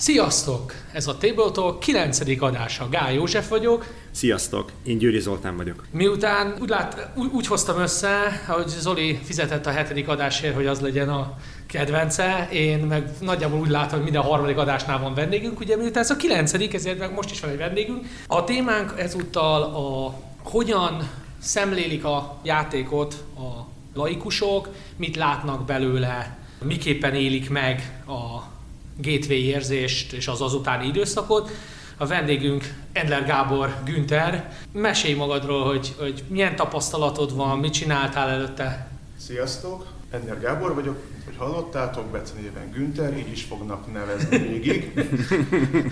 [0.00, 0.74] Sziasztok!
[0.92, 2.20] Ez a Table Talk 9.
[2.42, 2.88] adása.
[2.88, 3.86] Gál József vagyok.
[4.10, 4.72] Sziasztok!
[4.82, 5.86] Én Győri Zoltán vagyok.
[5.90, 10.80] Miután úgy, lát, úgy, úgy hoztam össze, hogy Zoli fizetett a hetedik adásért, hogy az
[10.80, 15.76] legyen a kedvence, én meg nagyjából úgy látom, hogy minden harmadik adásnál van vendégünk, ugye
[15.76, 18.06] miután ez a kilencedik, ezért meg most is van egy vendégünk.
[18.26, 27.50] A témánk ezúttal a hogyan szemlélik a játékot a laikusok, mit látnak belőle, miképpen élik
[27.50, 28.58] meg a
[29.02, 31.50] gateway érzést és az azutáni időszakot.
[31.96, 34.52] A vendégünk Endler Gábor Günther.
[34.72, 38.90] Mesélj magadról, hogy, hogy milyen tapasztalatod van, mit csináltál előtte?
[39.16, 39.86] Sziasztok!
[40.10, 44.92] Endler Gábor vagyok, hogy hallottátok, Bece néven Günther, így is fognak nevezni végig.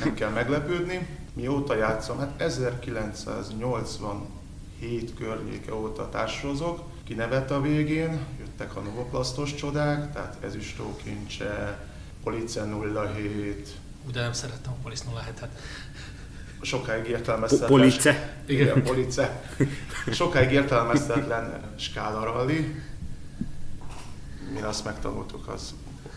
[0.04, 1.06] Nem kell meglepődni.
[1.34, 2.18] Mióta játszom?
[2.18, 6.80] Hát 1987 környéke óta társulozok.
[7.04, 11.78] Kinevett a végén, jöttek a novoplasztos csodák, tehát ezüstókincse,
[12.22, 12.66] Police
[13.14, 13.68] 07.
[14.12, 15.48] De nem szerettem a Police 07-et.
[16.60, 17.78] Sokáig értelmezhetetlen.
[17.78, 18.40] Police?
[18.46, 19.42] Igen, Police.
[20.12, 22.82] Sokáig értelmezhetetlen skála rally.
[24.52, 25.74] Mi azt megtanultuk, az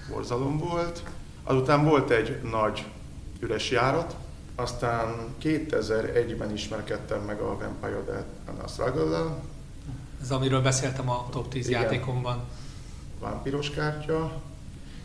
[0.10, 1.04] borzalom volt.
[1.44, 2.86] Azután volt egy nagy
[3.40, 4.16] üres járat,
[4.56, 8.26] aztán 2001-ben ismerkedtem meg a Vampire Dead
[8.64, 9.36] a struggle
[10.22, 11.82] Ez amiről beszéltem a top 10 Igen.
[11.82, 12.44] játékomban.
[13.20, 14.42] Vámpiros kártya,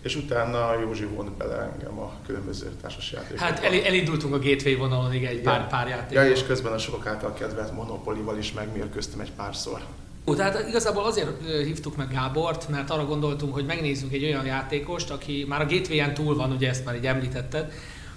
[0.06, 3.44] és utána Józsi vont bele engem a különböző társasjátékokba.
[3.44, 6.16] Hát el, elindultunk a gateway vonalon, igen, egy pár, pár játék.
[6.16, 9.80] Ja, és közben a sokak által kedvelt Monopolival is megmérkőztem egy párszor.
[10.26, 15.10] Ó, tehát igazából azért hívtuk meg Gábort, mert arra gondoltunk, hogy megnézzünk egy olyan játékost,
[15.10, 17.72] aki már a gateway túl van, ugye ezt már így említetted,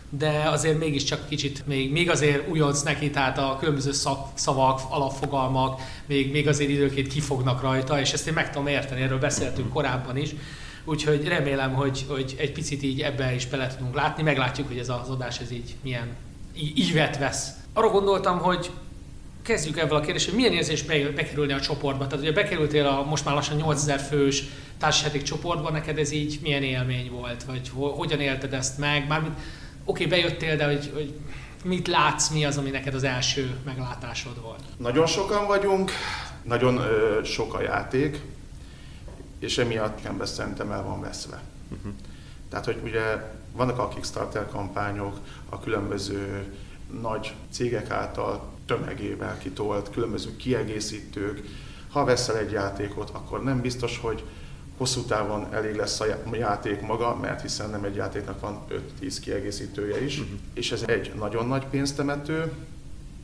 [0.10, 5.82] de azért mégiscsak kicsit, még, még azért újonc neki, tehát a különböző szak, szavak, alapfogalmak
[6.06, 10.18] még, még azért időként kifognak rajta, és ezt én meg tudom érteni, erről beszéltünk korábban
[10.18, 10.36] is,
[10.90, 14.90] Úgyhogy remélem, hogy, hogy egy picit így ebbe is bele tudunk látni, meglátjuk, hogy ez
[14.90, 16.08] az adás ez így milyen
[16.76, 17.50] ívet vesz.
[17.74, 18.72] Arra gondoltam, hogy
[19.42, 20.84] kezdjük ebből a kérdéssel, milyen érzés
[21.16, 22.08] bekerülni a csoportba?
[22.08, 24.44] Tehát ugye bekerültél a most már lassan 8000 fős
[24.78, 27.44] társasági csoportba, neked ez így milyen élmény volt?
[27.44, 29.08] Vagy hogyan élted ezt meg?
[29.08, 29.34] Mármint
[29.86, 31.14] oké, okay, bejöttél, de hogy, hogy
[31.64, 34.64] mit látsz, mi az, ami neked az első meglátásod volt?
[34.78, 35.92] Nagyon sokan vagyunk,
[36.44, 38.22] nagyon ö, sok a játék,
[39.40, 41.42] és emiatt ember szerintem el van veszve.
[41.72, 41.92] Uh-huh.
[42.50, 45.20] Tehát, hogy ugye vannak a Kickstarter kampányok,
[45.50, 46.54] a különböző
[47.02, 51.42] nagy cégek által tömegével kitolt, különböző kiegészítők.
[51.90, 54.24] Ha veszel egy játékot, akkor nem biztos, hogy
[54.78, 58.66] hosszú távon elég lesz a játék maga, mert hiszen nem egy játéknak van
[59.02, 60.40] 5-10 kiegészítője is, uh-huh.
[60.54, 62.38] és ez egy nagyon nagy pénztemető,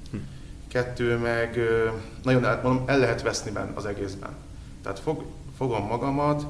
[0.06, 0.22] uh-huh.
[0.68, 1.60] kettő meg
[2.24, 4.36] nagyon el, mondom, el lehet veszni benne az egészben.
[4.82, 5.24] Tehát fog,
[5.58, 6.46] fogom magamat,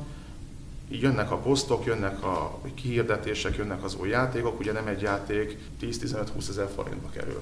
[0.89, 6.49] jönnek a posztok, jönnek a kihirdetések, jönnek az új játékok, ugye nem egy játék 10-15-20
[6.49, 7.41] ezer forintba kerül.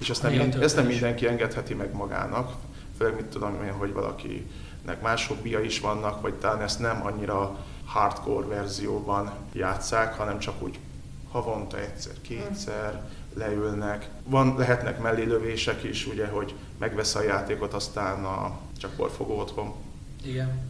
[0.00, 2.54] És ezt nem, ezt nem mindenki engedheti meg magának,
[2.98, 7.64] főleg mit tudom én, hogy valakinek más hobbija is vannak, vagy talán ezt nem annyira
[7.84, 10.78] hardcore verzióban játszák, hanem csak úgy
[11.30, 13.02] havonta egyszer, kétszer
[13.34, 14.08] leülnek.
[14.24, 19.74] Van, lehetnek mellélövések is, ugye, hogy megvesz a játékot, aztán a, csak borfogó otthon.
[20.24, 20.67] Igen.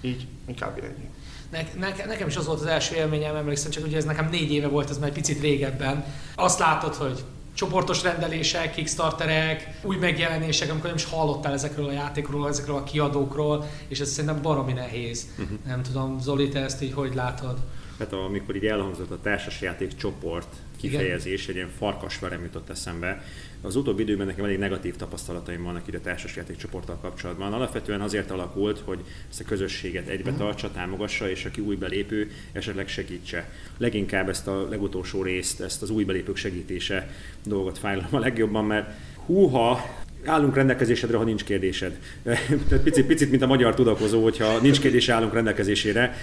[0.00, 1.08] Így inkább ennyi.
[1.50, 4.52] Ne, ne, nekem is az volt az első élményem, emlékszem, csak ugye ez nekem négy
[4.52, 6.04] éve volt, ez már egy picit régebben.
[6.34, 7.24] Azt látod, hogy
[7.54, 13.68] csoportos rendelések, kickstarterek, új megjelenések, amikor nem is hallottál ezekről a játékról, ezekről a kiadókról,
[13.88, 15.26] és ez szerintem baromi nehéz.
[15.38, 15.58] Uh-huh.
[15.66, 17.58] Nem tudom, Zoli, te ezt így hogy látod?
[17.98, 21.48] Hát amikor így elhangzott a társasjáték csoport kifejezés, Igen.
[21.48, 23.22] egy ilyen farkasverem jutott eszembe.
[23.66, 27.52] Az utóbbi időben nekem elég negatív tapasztalataim vannak ide a társasjáték csoporttal kapcsolatban.
[27.52, 28.98] Alapvetően azért alakult, hogy
[29.30, 30.38] ezt a közösséget egybe mhm.
[30.38, 33.50] tartsa, támogassa, és aki új belépő, esetleg segítse.
[33.78, 37.10] Leginkább ezt a legutolsó részt, ezt az új belépők segítése
[37.44, 38.90] dolgot fájlom a legjobban, mert
[39.26, 39.80] húha,
[40.26, 41.98] állunk rendelkezésedre, ha nincs kérdésed.
[42.68, 46.14] Tehát picit, picit, mint a magyar tudakozó, hogyha nincs kérdés, állunk rendelkezésére.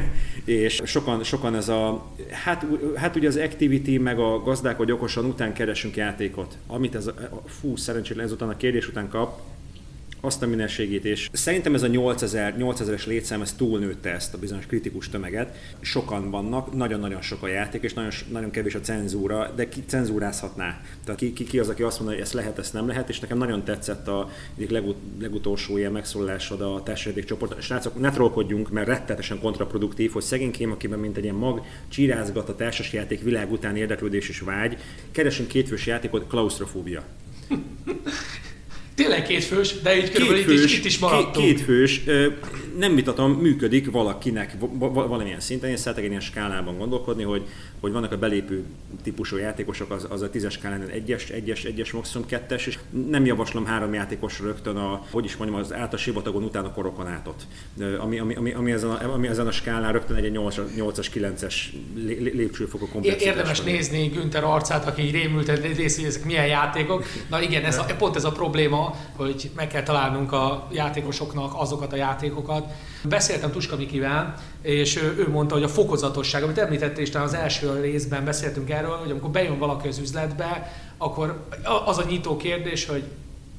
[0.44, 5.24] és sokan, sokan ez a, hát, hát ugye az activity, meg a gazdák, hogy okosan
[5.24, 7.14] után keresünk játékot, amit ez a,
[7.46, 9.40] fú, szerencsétlen ezután a kérdés után kap,
[10.20, 14.66] azt a minőségét, és szerintem ez a 8000, 8000-es létszám, ez túlnőtte ezt a bizonyos
[14.66, 15.56] kritikus tömeget.
[15.80, 20.80] Sokan vannak, nagyon-nagyon sok a játék, és nagyon, nagyon kevés a cenzúra, de ki cenzúrázhatná?
[21.04, 23.20] Tehát ki, ki, ki az, aki azt mondja, hogy ezt lehet, ezt nem lehet, és
[23.20, 24.30] nekem nagyon tetszett a
[24.68, 27.62] legut, legutolsó ilyen megszólásod a társadalmi csoport.
[27.62, 32.56] Srácok, ne trollkodjunk, mert rettetesen kontraproduktív, hogy szegénykém, akiben mint egy ilyen mag csírázgat a
[32.56, 34.76] társasjáték világ után érdeklődés és vágy,
[35.10, 37.04] keresünk kétfős játékot, klaustrofóbia.
[39.00, 41.46] Tényleg két fős, de így körülbelül itt, is, itt is maradtunk.
[41.46, 42.02] Két, két fős.
[42.78, 45.70] nem vitatom, működik valakinek valamilyen szinten.
[45.70, 47.42] Én szeretek egy ilyen skálában gondolkodni, hogy,
[47.80, 48.64] hogy vannak a belépő
[49.02, 52.78] típusú játékosok, az, az a tízes skálán egyes, egyes, egyes, maximum kettes, és
[53.08, 57.06] nem javaslom három játékosra rögtön a, hogy is mondjam, az által sivatagon után a korokon
[57.06, 57.46] átot.
[57.98, 61.54] Ami, ami, ami, ami, ezen a, ami ezen a skálán rögtön egy 8-as, 9-es
[62.34, 63.34] lépcsőfokú komplexitás.
[63.34, 67.04] Érdemes nézni Günther arcát, aki rémült rész, hogy ezek milyen játékok.
[67.28, 71.92] Na igen, ez a, pont ez a probléma, hogy meg kell találnunk a játékosoknak azokat
[71.92, 72.72] a játékokat.
[73.02, 78.24] Beszéltem Tuska Mikivel, és ő, mondta, hogy a fokozatosság, amit említette, és az első részben
[78.24, 81.46] beszéltünk erről, hogy amikor bejön valaki az üzletbe, akkor
[81.84, 83.02] az a nyitó kérdés, hogy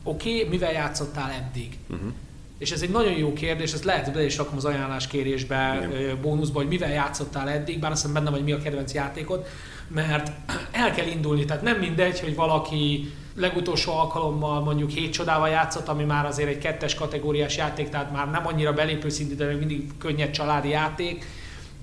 [0.04, 1.78] oké, okay, mivel játszottál eddig?
[1.90, 2.12] Uh-huh.
[2.58, 6.22] És ez egy nagyon jó kérdés, ezt lehet be is rakom az ajánláskérésbe, Igen.
[6.22, 9.46] bónuszba, hogy mivel játszottál eddig, bár azt hiszem benne vagy mi a kedvenc játékod,
[9.94, 10.32] mert
[10.72, 16.04] el kell indulni, tehát nem mindegy, hogy valaki legutolsó alkalommal mondjuk hét csodával játszott, ami
[16.04, 19.98] már azért egy kettes kategóriás játék, tehát már nem annyira belépő szintű, de még mindig
[19.98, 21.26] könnyed családi játék,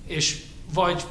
[0.07, 0.41] és
[0.73, 1.03] vagy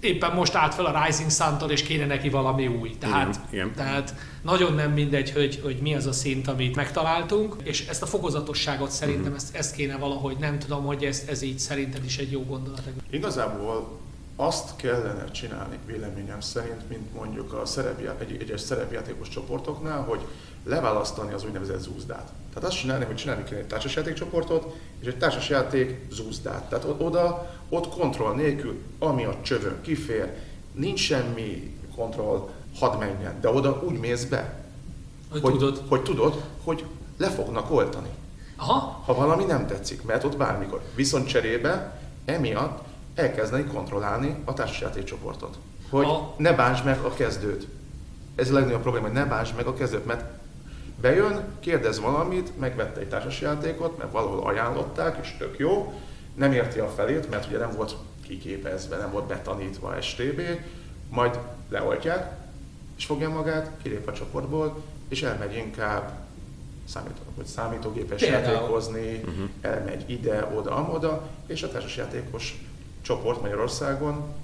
[0.00, 2.96] éppen most állt fel a Rising sun és kéne neki valami új.
[2.98, 3.72] Tehát, igen, igen.
[3.74, 8.06] tehát nagyon nem mindegy, hogy, hogy mi az a szint, amit megtaláltunk, és ezt a
[8.06, 9.36] fokozatosságot szerintem uh-huh.
[9.36, 12.82] ezt, ezt kéne valahogy, nem tudom, hogy ez, ez így szerinted is egy jó gondolat.
[13.10, 14.00] Igazából
[14.36, 20.20] azt kellene csinálni véleményem szerint, mint mondjuk a szerepjá, egy, egyes szerepjátékos csoportoknál, hogy
[20.64, 22.32] leválasztani az úgynevezett zúzdát.
[22.54, 26.68] Tehát azt csinálni, hogy csinálni kell egy társasjátékcsoportot, és egy társasjáték zúzdát.
[26.68, 30.36] Tehát oda, ott kontroll nélkül, ami a csövön kifér,
[30.72, 32.48] nincs semmi kontroll,
[32.78, 34.64] hadd menjen, de oda úgy mész be,
[35.30, 36.84] hogy, hogy tudod, hogy, tudod, hogy
[37.16, 38.08] le fognak oltani.
[38.56, 39.02] Aha.
[39.04, 40.82] Ha valami nem tetszik, mert ott bármikor.
[40.94, 42.84] Viszont cserébe emiatt
[43.14, 45.58] elkezdeni kontrollálni a társasjátékcsoportot.
[45.90, 46.34] Hogy ha.
[46.38, 47.66] ne bántsd meg a kezdőt.
[48.34, 50.24] Ez a legnagyobb probléma, hogy ne bántsd meg a kezdőt, mert
[51.00, 55.92] bejön, kérdez valamit, megvette egy társasjátékot, mert valahol ajánlották, és tök jó,
[56.34, 60.40] nem érti a felét, mert ugye nem volt kiképezve, nem volt betanítva STB,
[61.10, 61.38] majd
[61.68, 62.40] leoltják,
[62.96, 66.12] és fogja magát, kilép a csoportból, és elmegy inkább
[66.84, 68.52] számító, vagy számítógépes Például.
[68.52, 69.48] játékozni, uh-huh.
[69.60, 72.58] elmegy ide, oda, amoda, és a társasjátékos
[73.12, 74.34] csoport Magyarországon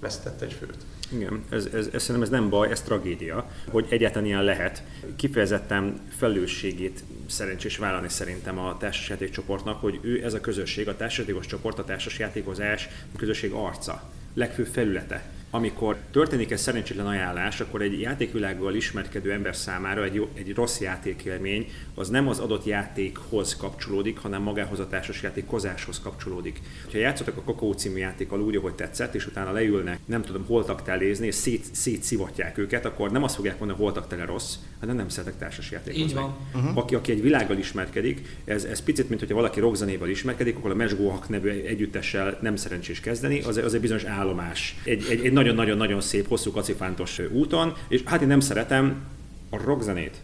[0.00, 0.76] vesztett egy főt.
[1.12, 4.82] Igen, ez, ez, ez szerintem ez nem baj, ez tragédia, hogy egyáltalán ilyen lehet.
[5.16, 11.78] Kifejezetten felelősségét szerencsés vállalni szerintem a társasjátékcsoportnak, hogy ő ez a közösség, a társasjátékos csoport,
[11.78, 14.02] a társasjátékozás a közösség arca,
[14.34, 20.28] legfőbb felülete amikor történik egy szerencsétlen ajánlás, akkor egy játékvilággal ismerkedő ember számára egy, jó,
[20.34, 26.60] egy rossz játékélmény az nem az adott játékhoz kapcsolódik, hanem magához a társas játékozáshoz kapcsolódik.
[26.92, 30.82] Ha játszottak a Kokó című játékkal úgy, ahogy tetszett, és utána leülnek, nem tudom, holtak
[30.82, 35.08] telézni, és szét, szétszivatják őket, akkor nem azt fogják mondani, holtak tele rossz, hanem nem
[35.08, 36.04] szeretek társas játékozni.
[36.04, 36.36] Így van.
[36.54, 36.76] Uh-huh.
[36.76, 40.74] Aki, aki egy világgal ismerkedik, ez, ez picit, mint hogyha valaki rockzenével ismerkedik, akkor a
[40.74, 44.76] Mesgóhak nevű együttessel nem szerencsés kezdeni, az, az egy bizonyos állomás.
[44.84, 49.02] Egy, egy, egy nagyon-nagyon-nagyon szép, hosszú kacifántos úton, és hát én nem szeretem
[49.50, 50.20] a rockzenét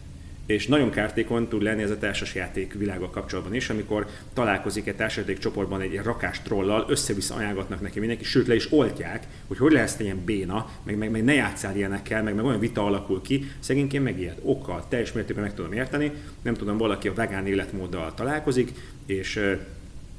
[0.47, 5.37] és nagyon kártékony tud lenni ez a társasjáték világgal kapcsolatban is, amikor találkozik egy társasjáték
[5.37, 9.99] csoportban egy rakás trollal, össze-vissza ajánlgatnak neki mindenki, sőt le is oltják, hogy hogy lesz
[9.99, 14.03] ilyen béna, meg, meg, meg ne játszál ilyenekkel, meg, meg olyan vita alakul ki, szegényként
[14.03, 14.37] megijed.
[14.41, 16.11] Okkal, teljes mértékben meg tudom érteni,
[16.41, 18.71] nem tudom, valaki a vegán életmóddal találkozik,
[19.05, 19.57] és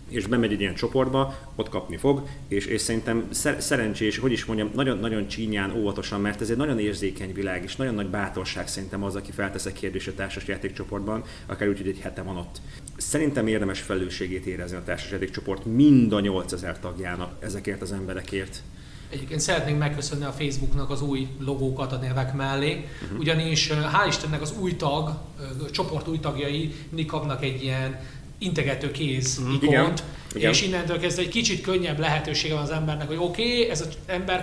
[0.08, 4.44] és bemegy egy ilyen csoportba, ott kapni fog, és, és szerintem szer- szerencsés, hogy is
[4.44, 9.02] mondjam, nagyon-nagyon csínyán, óvatosan, mert ez egy nagyon érzékeny világ, és nagyon nagy bátorság szerintem
[9.02, 12.60] az, aki feltesz a kérdést a társas játékcsoportban, akár úgy, hogy egy hete van ott.
[12.96, 18.62] Szerintem érdemes felelősségét érezni a társas játékcsoport mind a 8000 tagjának ezekért az emberekért.
[19.10, 23.18] Egyébként szeretnénk megköszönni a Facebooknak az új logókat a nevek mellé, uh-huh.
[23.18, 25.18] ugyanis hál' Istennek az új tag,
[25.70, 28.00] csoport új tagjai mindig kapnak egy ilyen
[28.38, 30.02] integető kéz mm, ikont,
[30.34, 33.80] igen, és innentől kezdve egy kicsit könnyebb lehetősége van az embernek, hogy oké, okay, ez
[33.80, 33.96] az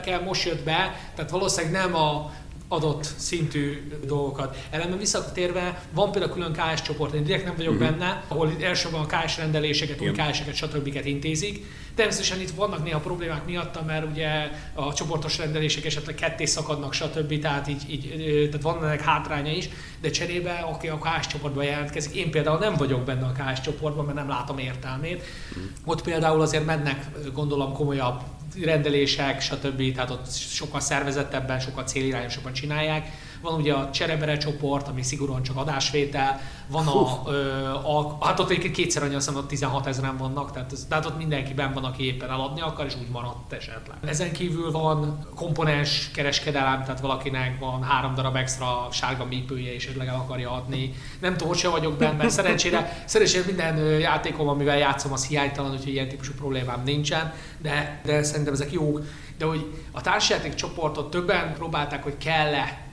[0.03, 2.33] kell most jött be, tehát valószínűleg nem a
[2.67, 4.57] adott szintű dolgokat.
[4.69, 7.89] Ellenben visszatérve, van például külön KS csoport, én direkt nem vagyok uh-huh.
[7.89, 11.01] benne, ahol elsősorban a KS rendeléseket, új KS-eket, stb.
[11.03, 11.65] intézik.
[11.95, 17.39] Természetesen itt vannak néha problémák miatta, mert ugye a csoportos rendelések esetleg ketté szakadnak, stb.
[17.39, 19.69] Tehát, így, így, tehát van ennek hátránya is,
[20.01, 24.05] de cserébe, aki a KS csoportban jelentkezik, én például nem vagyok benne a KS csoportban,
[24.05, 25.23] mert nem látom értelmét.
[25.49, 25.63] Uh-huh.
[25.85, 28.21] Ott például azért mennek, gondolom, komolyabb
[28.63, 29.93] rendelések, stb.
[29.93, 33.11] Tehát ott sokkal szervezettebben, sokkal célirányosabban csinálják
[33.41, 38.49] van ugye a cserebere csoport, ami szigorúan csak adásvétel, van a, a, a, hát ott
[38.49, 42.05] egyébként kétszer annyi, azt hiszem, 16 ezeren vannak, tehát, tehát ott mindenki benn van, aki
[42.05, 43.97] éppen eladni akar, és úgy maradt esetleg.
[44.05, 50.07] Ezen kívül van komponens kereskedelem, tehát valakinek van három darab extra sárga műpője, és esetleg
[50.07, 50.93] el akarja adni.
[51.21, 55.71] Nem tudom, hogy se vagyok benne, mert szerencsére, szerencsére minden játékom, amivel játszom, az hiánytalan,
[55.71, 59.01] úgyhogy ilyen típusú problémám nincsen, de, de szerintem ezek jók.
[59.37, 62.84] De hogy a társjáték csoportot többen próbálták, hogy kell-e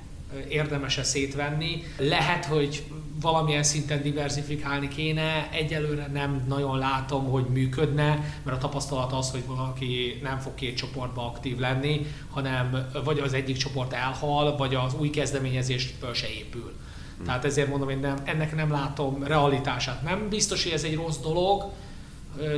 [0.48, 1.82] érdemes-e szétvenni.
[1.98, 2.84] Lehet, hogy
[3.20, 9.46] valamilyen szinten diversifikálni kéne, egyelőre nem nagyon látom, hogy működne, mert a tapasztalat az, hogy
[9.46, 14.94] valaki nem fog két csoportba aktív lenni, hanem vagy az egyik csoport elhal, vagy az
[14.94, 16.72] új kezdeményezésből se épül.
[17.16, 17.24] Hmm.
[17.24, 20.02] Tehát ezért mondom, én nem, ennek nem látom realitását.
[20.02, 21.64] Nem biztos, hogy ez egy rossz dolog,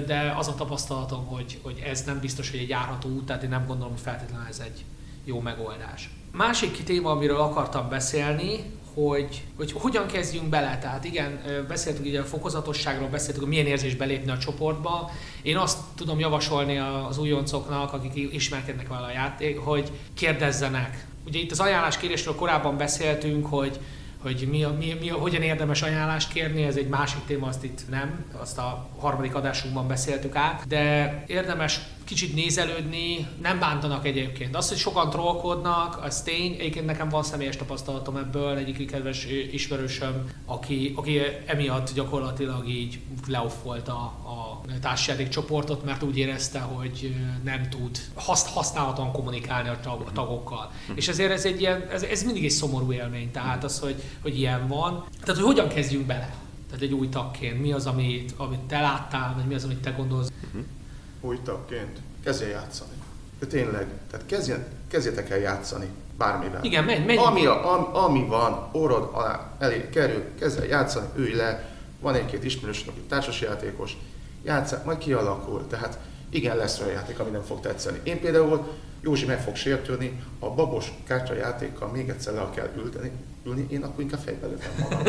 [0.06, 3.48] de az a tapasztalatom, hogy, hogy ez nem biztos, hogy egy járható út, tehát én
[3.48, 4.84] nem gondolom, hogy feltétlenül ez egy
[5.24, 6.10] jó megoldás.
[6.36, 8.64] Másik téma, amiről akartam beszélni,
[8.94, 10.78] hogy, hogy hogyan kezdjünk bele.
[10.78, 15.10] Tehát igen, beszéltünk ugye a fokozatosságról, beszéltünk, hogy milyen érzés belépni a csoportba.
[15.42, 21.06] Én azt tudom javasolni az újoncoknak, akik ismerkednek vele a játék, hogy kérdezzenek.
[21.26, 23.80] Ugye itt az ajánlás kérésről korábban beszéltünk, hogy
[24.22, 28.24] hogy mi, mi, mi, hogyan érdemes ajánlást kérni, ez egy másik téma, azt itt nem,
[28.40, 34.56] azt a harmadik adásunkban beszéltük át, de érdemes kicsit nézelődni, nem bántanak egyébként.
[34.56, 36.52] Az, hogy sokan trollkodnak, az tény.
[36.52, 43.88] Egyébként nekem van személyes tapasztalatom ebből, egyik kedves ismerősöm, aki, aki emiatt gyakorlatilag így leoffolt
[43.88, 50.04] a, a társajáték csoportot, mert úgy érezte, hogy nem tud hasz, használhatóan kommunikálni a, tag,
[50.06, 50.70] a tagokkal.
[50.94, 54.38] És ezért ez egy ilyen, ez, ez mindig egy szomorú élmény, tehát az, hogy, hogy
[54.38, 55.04] ilyen van.
[55.20, 56.34] Tehát, hogy hogyan kezdjünk bele?
[56.66, 59.90] Tehát egy új tagként, mi az, amit, amit te láttál, vagy mi az, amit te
[59.90, 60.32] gondolsz?
[60.46, 60.64] Uh-huh
[61.24, 62.90] új tagként, kezdjen játszani.
[63.38, 65.88] De tényleg, tehát kezdjen, kezdjetek el játszani
[66.18, 66.64] bármivel.
[66.64, 67.18] Igen, menj, menj.
[67.18, 71.68] Ami, a, ami, ami van, orrod alá elé kerül, kezd el játszani, ülj le,
[72.00, 73.96] van egy-két ismerős, aki társasjátékos,
[74.44, 75.66] játszák, majd kialakul.
[75.66, 75.98] Tehát
[76.30, 78.00] igen, lesz olyan játék, ami nem fog tetszeni.
[78.02, 78.72] Én például
[79.04, 83.10] Józsi meg fog sértődni, a babos kártyajátékkal még egyszer le kell ülteni,
[83.46, 85.02] ülni, én akkor inkább fejbe lövöm magam.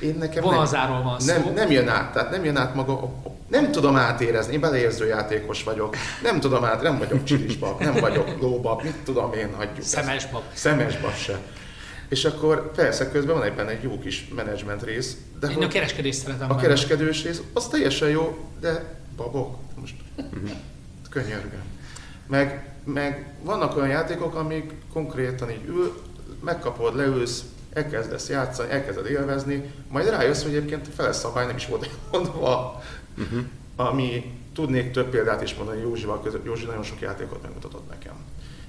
[0.00, 1.34] én nekem Vonalzáról van szó.
[1.34, 3.12] Nem, nem jön át, tehát nem jön át maga,
[3.48, 8.40] nem tudom átérezni, én beleérző játékos vagyok, nem tudom át, nem vagyok csilisbab, nem vagyok
[8.40, 10.42] lóbab, mit tudom én, hagyjuk Szemesbab.
[10.52, 11.38] Szemesbab se.
[12.08, 15.16] És akkor persze közben van egyben egy jó kis menedzsment rész.
[15.40, 16.50] De én a kereskedés szeretem.
[16.50, 19.94] A kereskedős rész, az teljesen jó, de babok, most
[21.10, 21.62] könyörgöm.
[22.26, 26.02] Meg, meg vannak olyan játékok, amik konkrétan így ül,
[26.44, 31.90] megkapod, leülsz, elkezdesz játszani, elkezded élvezni, majd rájössz, hogy egyébként a szabály nem is volt
[32.10, 32.82] mondva,
[33.18, 33.40] uh-huh.
[33.76, 36.44] ami tudnék több példát is mondani Józsival között.
[36.44, 38.14] Józsi nagyon sok játékot megmutatott nekem.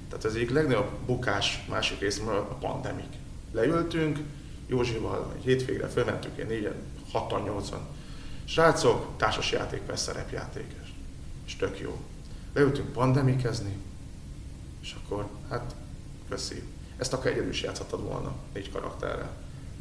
[0.08, 3.12] Tehát ez egyik legnagyobb bukás másik részről a pandemik.
[3.52, 4.18] Leültünk,
[4.66, 6.74] Józsival egy hétvégre fölmentünk, én négyen,
[7.12, 7.80] hatan, nyolcan.
[8.44, 10.66] Srácok, társasjáték, persze szerepjáték,
[11.46, 12.00] és tök jó.
[12.54, 13.76] Leültünk pandemikezni,
[14.82, 15.74] és akkor, hát,
[16.28, 16.62] köszi
[17.02, 19.30] ezt akár egyedül is játszhattad volna négy karakterrel.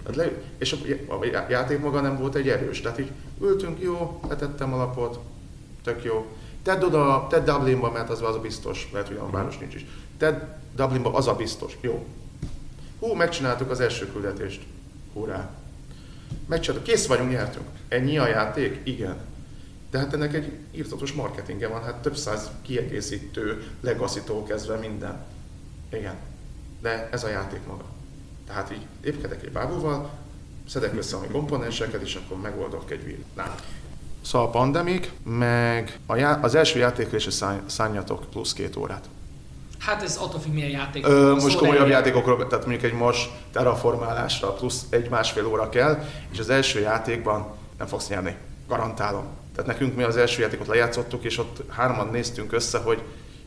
[0.04, 0.72] Tehát le, és
[1.08, 5.20] a, a játék maga nem volt egy erős, tehát így ültünk, jó, letettem alapot,
[5.84, 6.26] tök jó.
[6.64, 9.32] Tedd oda, tedd Dublinba, mert az, az a biztos, lehet, hogy a mhm.
[9.32, 9.86] város nincs is.
[10.18, 10.40] Tedd
[10.76, 12.06] Dublinba, az a biztos, jó.
[13.00, 14.62] Hú, megcsináltuk az első küldetést,
[15.14, 15.50] hurrá.
[16.46, 17.66] Megcsináltuk, kész vagyunk, nyertünk.
[17.88, 18.80] Ennyi a játék?
[18.84, 19.18] Igen.
[19.92, 25.24] De hát ennek egy írtatos marketinge van, hát több száz kiegészítő, legaszító kezdve minden.
[25.92, 26.16] Igen
[26.82, 27.84] de ez a játék maga.
[28.48, 30.10] Tehát így épkedek egy bábúval,
[30.68, 33.64] szedek össze a komponenseket, és akkor megoldok egy villanát.
[34.22, 37.28] Szóval a pandemik, meg a já- az első játékra is
[37.66, 39.10] szálljatok plusz két órát.
[39.80, 41.08] Hát ez attól függ, milyen játék.
[41.08, 46.50] Ö, most komolyabb játékokról, tehát mondjuk egy most terraformálásra plusz egy-másfél óra kell, és az
[46.50, 48.36] első játékban nem fogsz nyerni.
[48.68, 49.41] Garantálom.
[49.56, 53.02] Tehát nekünk mi az első játékot lejátszottuk, és ott hárman néztünk össze, hogy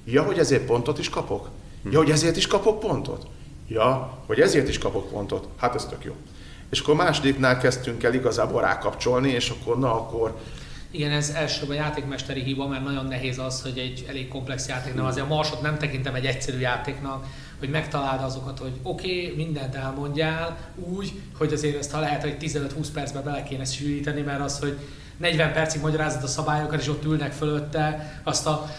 [0.04, 1.48] ja, hogy ezért pontot is kapok?
[1.90, 3.26] Ja, hogy ezért is kapok pontot?
[3.68, 5.48] Ja, hogy ezért is kapok pontot?
[5.56, 6.14] Hát ez tök jó.
[6.70, 10.40] És akkor másodiknál kezdtünk el igazából rákapcsolni, és akkor na akkor
[10.94, 15.24] igen, ez elsősorban játékmesteri hiba, mert nagyon nehéz az, hogy egy elég komplex játéknál, azért
[15.24, 17.26] a Marsot nem tekintem egy egyszerű játéknak,
[17.58, 22.36] hogy megtaláld azokat, hogy oké, okay, mindent elmondjál úgy, hogy azért ezt ha lehet, hogy
[22.40, 24.78] 15-20 percben bele kéne sűríteni, mert az, hogy
[25.16, 28.70] 40 percig magyarázod a szabályokat, és ott ülnek fölötte, azt a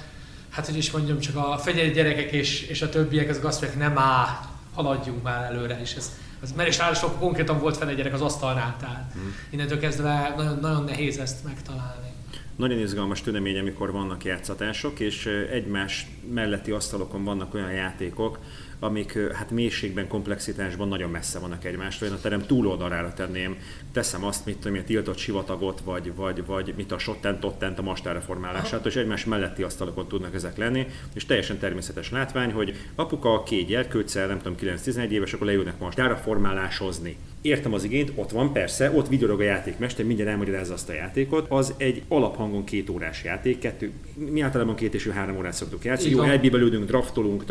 [0.55, 3.87] hát hogy is mondjam, csak a fegyelmi gyerekek és, és a többiek, azok azt mondják,
[3.89, 4.27] nem áll,
[4.73, 6.11] haladjunk már előre, és ez,
[6.43, 9.35] ez mert és ráadásul konkrétan volt fene gyerek az asztalnál, tehát hmm.
[9.49, 12.13] innentől kezdve nagyon, nagyon nehéz ezt megtalálni.
[12.55, 18.39] Nagyon izgalmas tünemény, amikor vannak játszatások, és egymás melletti asztalokon vannak olyan játékok,
[18.85, 22.07] amik hát mélységben, komplexitásban nagyon messze vannak egymástól.
[22.07, 23.57] Én a terem túloldalára tenném,
[23.91, 27.81] teszem azt, mit tudom, a tiltott sivatagot, vagy, vagy, vagy mit a sottent, ottent a
[27.81, 33.67] mastárreformálását, és egymás melletti asztalokon tudnak ezek lenni, és teljesen természetes látvány, hogy apuka két
[33.67, 38.91] gyerkőccel, nem tudom, 9-11 éves, akkor leülnek mastárra formálásozni értem az igényt, ott van persze,
[38.91, 41.45] ott vigyorog a játékmester, mindjárt elmagyarázza azt a játékot.
[41.49, 43.91] Az egy alaphangon két órás játék, kettő,
[44.31, 46.09] mi általában két és három órát szoktuk játszani.
[46.09, 47.43] Jó, elbibelődünk, draftolunk,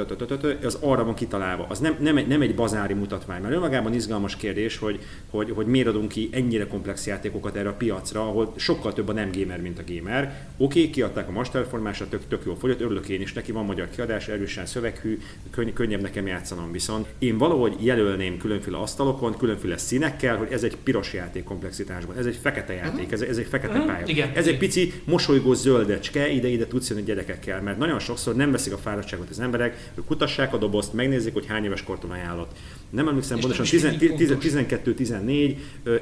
[0.63, 1.67] az arra van kitalálva.
[1.69, 4.99] Az nem, nem, egy, nem egy bazári mutatvány, mert önmagában izgalmas kérdés, hogy,
[5.31, 9.13] hogy, hogy miért adunk ki ennyire komplex játékokat erre a piacra, ahol sokkal több a
[9.13, 10.49] nem gamer, mint a gamer.
[10.57, 13.89] Oké, okay, kiadták a masterformásra, tök, tök jól fogyott, örülök én is neki, van magyar
[13.91, 15.19] kiadás, erősen szöveghű,
[15.51, 17.07] könny, könnyebb nekem játszanom viszont.
[17.19, 22.39] Én valahogy jelölném különféle asztalokon, különféle színekkel, hogy ez egy piros játék komplexitásban, ez egy
[22.43, 23.87] fekete játék, ez, ez egy fekete uh-huh.
[23.87, 24.07] pálya.
[24.07, 28.73] Igen, ez egy pici mosolygó zöldecske, ide-ide tudsz jönni gyerekekkel, mert nagyon sokszor nem veszik
[28.73, 32.51] a fáradtságot az emberek, hogy kutassák a dobozt, megnézik, hogy hány éves korton ajánlott.
[32.91, 35.57] Nem emlékszem pontosan, 12-14,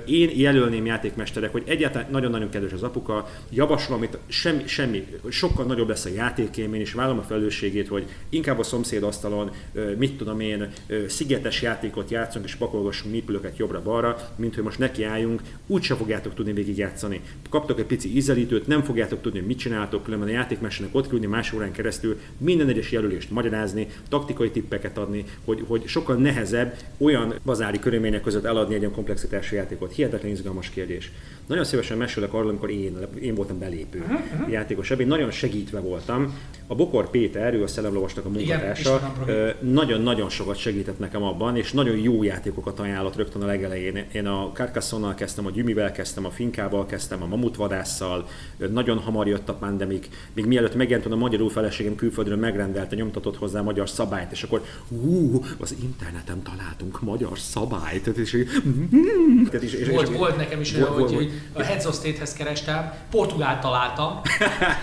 [0.06, 5.88] én jelölném játékmesterek, hogy egyáltalán nagyon-nagyon kedves az apuka, javaslom, hogy semmi, semmi, sokkal nagyobb
[5.88, 9.50] lesz a játékélmény, és vállalom a felelősségét, hogy inkább a szomszéd asztalon,
[9.98, 10.68] mit tudom én,
[11.08, 17.20] szigetes játékot játszunk, és pakolgassunk népülőket jobbra-balra, mint hogy most nekiálljunk, úgyse fogjátok tudni végigjátszani.
[17.50, 21.26] Kaptok egy pici ízelítőt, nem fogjátok tudni, hogy mit csináltok, különben a játékmesternek ott küldni
[21.26, 27.34] más órán keresztül minden egyes jelölést magyarázni, taktikai tippeket adni, hogy, hogy sokkal nehezebb olyan
[27.44, 29.92] bazári körülmények között eladni egy olyan komplexitású játékot.
[29.92, 31.12] Hihetetlen izgalmas kérdés.
[31.46, 34.50] Nagyon szívesen mesélek arról, amikor én, én voltam belépő uh-huh.
[34.50, 34.90] játékos.
[34.90, 36.38] Én nagyon segítve voltam.
[36.66, 39.14] A Bokor Péter, ő a Szellemlovasnak a munkatársa,
[39.60, 44.04] nagyon-nagyon sokat segített nekem abban, és nagyon jó játékokat ajánlott rögtön a legelején.
[44.12, 48.28] Én a Carcassonnal kezdtem, a Gyümivel kezdtem, a Finkával kezdtem, a Mamutvadásszal,
[48.70, 53.60] nagyon hamar jött a pandemik, még mielőtt megjelent a magyarul feleségem külföldről megrendelte, nyomtatott hozzá
[53.60, 58.06] a magyar szabályt, és akkor hú, az interneten találtunk magyar szabályt.
[58.06, 62.92] És, és, és, volt, és, volt nekem is olyan, hogy a Heads of State-hez kerestem,
[63.10, 64.20] portugál találtam,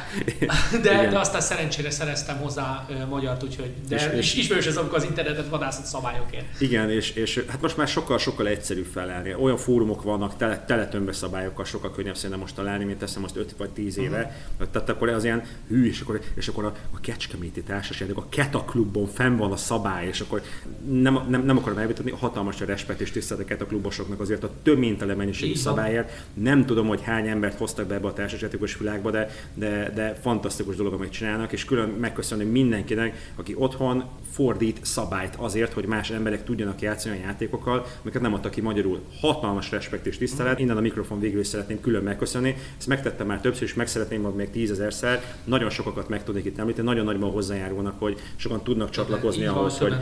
[0.83, 5.03] de, de aztán szerencsére szereztem hozzá magyart, úgyhogy de és, és ismerős ez, amikor az
[5.03, 6.61] internetet vadászott szabályokért.
[6.61, 9.33] Igen, és, és hát most már sokkal-sokkal egyszerűbb felelni.
[9.33, 13.55] Olyan fórumok vannak, tele, teletömbe szabályokkal, sokkal könnyebb szerintem most találni, mint teszem most 5
[13.57, 14.17] vagy 10 éve.
[14.57, 14.71] Uh-huh.
[14.71, 18.63] Tehát akkor az ilyen hű, és akkor, és akkor a, a Kecskeméti társaság, a Keta
[18.63, 20.41] klubon fenn van a szabály, és akkor
[20.89, 24.77] nem, nem, nem akarom elvitatni, hatalmas a respekt és tiszteletet a klubosoknak azért a több
[25.15, 26.23] mennyiségű szabályért.
[26.41, 30.75] Nem tudom, hogy hány embert hoztak be ebbe a társasjátékos világba, de, de, de fantasztikus
[30.75, 36.43] dolog, amit csinálnak, és külön megköszönöm mindenkinek, aki otthon fordít szabályt azért, hogy más emberek
[36.43, 38.99] tudjanak játszani a játékokkal, amiket nem adtak ki magyarul.
[39.19, 40.59] Hatalmas respekt és tisztelet.
[40.59, 42.55] Innen a mikrofon végül is szeretném külön megköszönni.
[42.77, 45.23] Ezt megtettem már többször, és meg szeretném majd még tízezerszer.
[45.43, 49.95] Nagyon sokakat meg tudnék itt említeni, nagyon nagyban hozzájárulnak, hogy sokan tudnak csatlakozni ahhoz, hogy,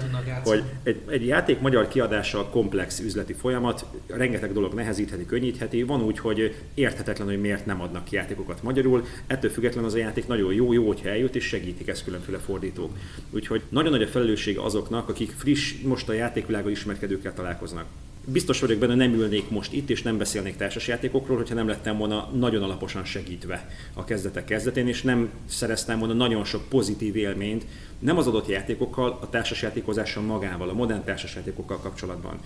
[0.44, 5.84] hogy egy, egy játék magyar kiadása komplex üzleti folyamat, rengeteg dolog nehezítheti, könnyítheti.
[5.84, 9.06] Van úgy, hogy érthetetlen, hogy miért nem adnak ki játékokat magyarul.
[9.28, 12.98] Ettől függetlenül az a játék nagyon jó, jó, hogyha eljut, és segítik ezt különféle fordítók.
[13.30, 17.86] Úgyhogy nagyon nagy a felelősség azoknak, akik friss, most a játékvilágban ismerkedőkkel találkoznak.
[18.32, 22.30] Biztos vagyok benne, nem ülnék most itt, és nem beszélnék társasjátékokról, hogyha nem lettem volna
[22.34, 27.66] nagyon alaposan segítve a kezdetek kezdetén, és nem szereztem volna nagyon sok pozitív élményt,
[28.00, 32.40] nem az adott játékokkal, a társasjátékozással magával, a modern társasjátékokkal kapcsolatban.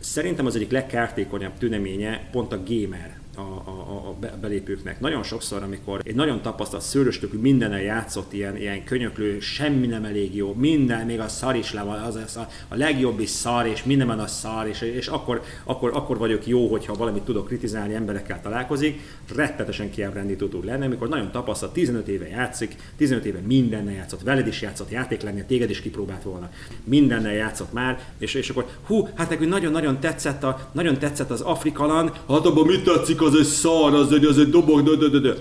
[0.00, 5.00] Szerintem az egyik legkártékonyabb tüneménye pont a gamer a, a, a belépőknek.
[5.00, 10.34] Nagyon sokszor, amikor egy nagyon tapasztalt szőröstökű mindenen játszott ilyen, ilyen könyöklő, semmi nem elég
[10.36, 13.66] jó, minden, még a szar is le van, az, az a, a legjobb is szar,
[13.66, 17.46] és minden van a szar, és, és akkor, akkor, akkor vagyok jó, hogyha valamit tudok
[17.46, 19.00] kritizálni, emberekkel találkozik,
[19.34, 24.46] rettetesen kiábrándító tud lenni, amikor nagyon tapasztalt, 15 éve játszik, 15 éve mindennel játszott, veled
[24.46, 26.50] is játszott, játék lenni, téged is kipróbált volna,
[26.84, 31.40] mindennel játszott már, és, és akkor hú, hát nekünk nagyon-nagyon tetszett, a, nagyon tetszett az
[31.40, 35.18] Afrikalan, hát abban mit tetszik az egy szar, az egy, az egy dobog, de, de,
[35.18, 35.34] de, de.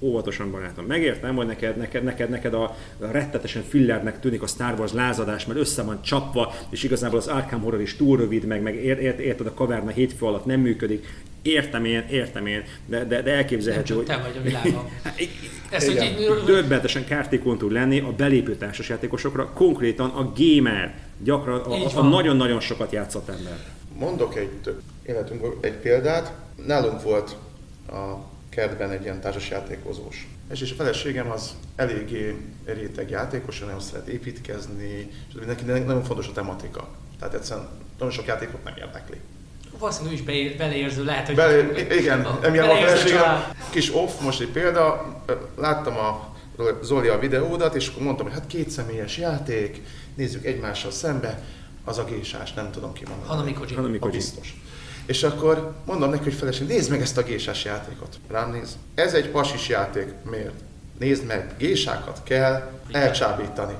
[0.00, 2.62] Óvatosan barátom, megértem, hogy neked, neked, neked, neked a,
[3.00, 7.26] a rettetesen fillernek tűnik a Star Wars lázadás, mert össze van csapva, és igazából az
[7.26, 10.60] Arkham Horror is túl rövid, meg, meg ért, ért, érted, a kaverna hétfő alatt nem
[10.60, 11.06] működik.
[11.42, 14.04] Értem én, értem én, de, de, de elképzelhető, hogy...
[14.04, 14.88] te vagy a világon.
[15.70, 16.44] Ez, hogy így...
[16.44, 22.92] Döbbentesen kártékony tud lenni a belépő társasjátékosokra, konkrétan a gamer, gyakran a, a nagyon-nagyon sokat
[22.92, 23.58] játszott ember.
[23.98, 24.74] Mondok egy
[25.06, 26.32] életünkből egy példát.
[26.66, 27.36] Nálunk volt
[27.88, 28.14] a
[28.48, 30.28] kertben egy ilyen társasjátékozós.
[30.50, 36.28] És, és a feleségem az eléggé réteg játékos, nagyon szeret építkezni, és neki nagyon fontos
[36.28, 36.88] a tematika.
[37.18, 39.16] Tehát egyszerűen nagyon sok játékot nem érdekli.
[39.78, 41.34] Valószínűleg ő is beleérző lehet, hogy...
[41.34, 45.14] Bele, igen, emiatt a feleségem, kis off, most egy példa,
[45.56, 46.34] láttam a
[46.82, 49.82] Zoli a videódat, és akkor mondtam, hogy hát két személyes játék,
[50.14, 51.42] nézzük egymással szembe,
[51.84, 53.16] az a gésás, nem tudom ki van.
[53.26, 53.74] Hanami Koji.
[53.74, 54.16] Hanami Koji.
[54.16, 54.54] biztos.
[55.06, 58.18] És akkor mondom neki, hogy feleség, nézd meg ezt a gésás játékot.
[58.28, 58.76] Rám néz.
[58.94, 60.12] Ez egy pasis játék.
[60.30, 60.60] Miért?
[60.98, 63.74] Nézd meg, gésákat kell elcsábítani.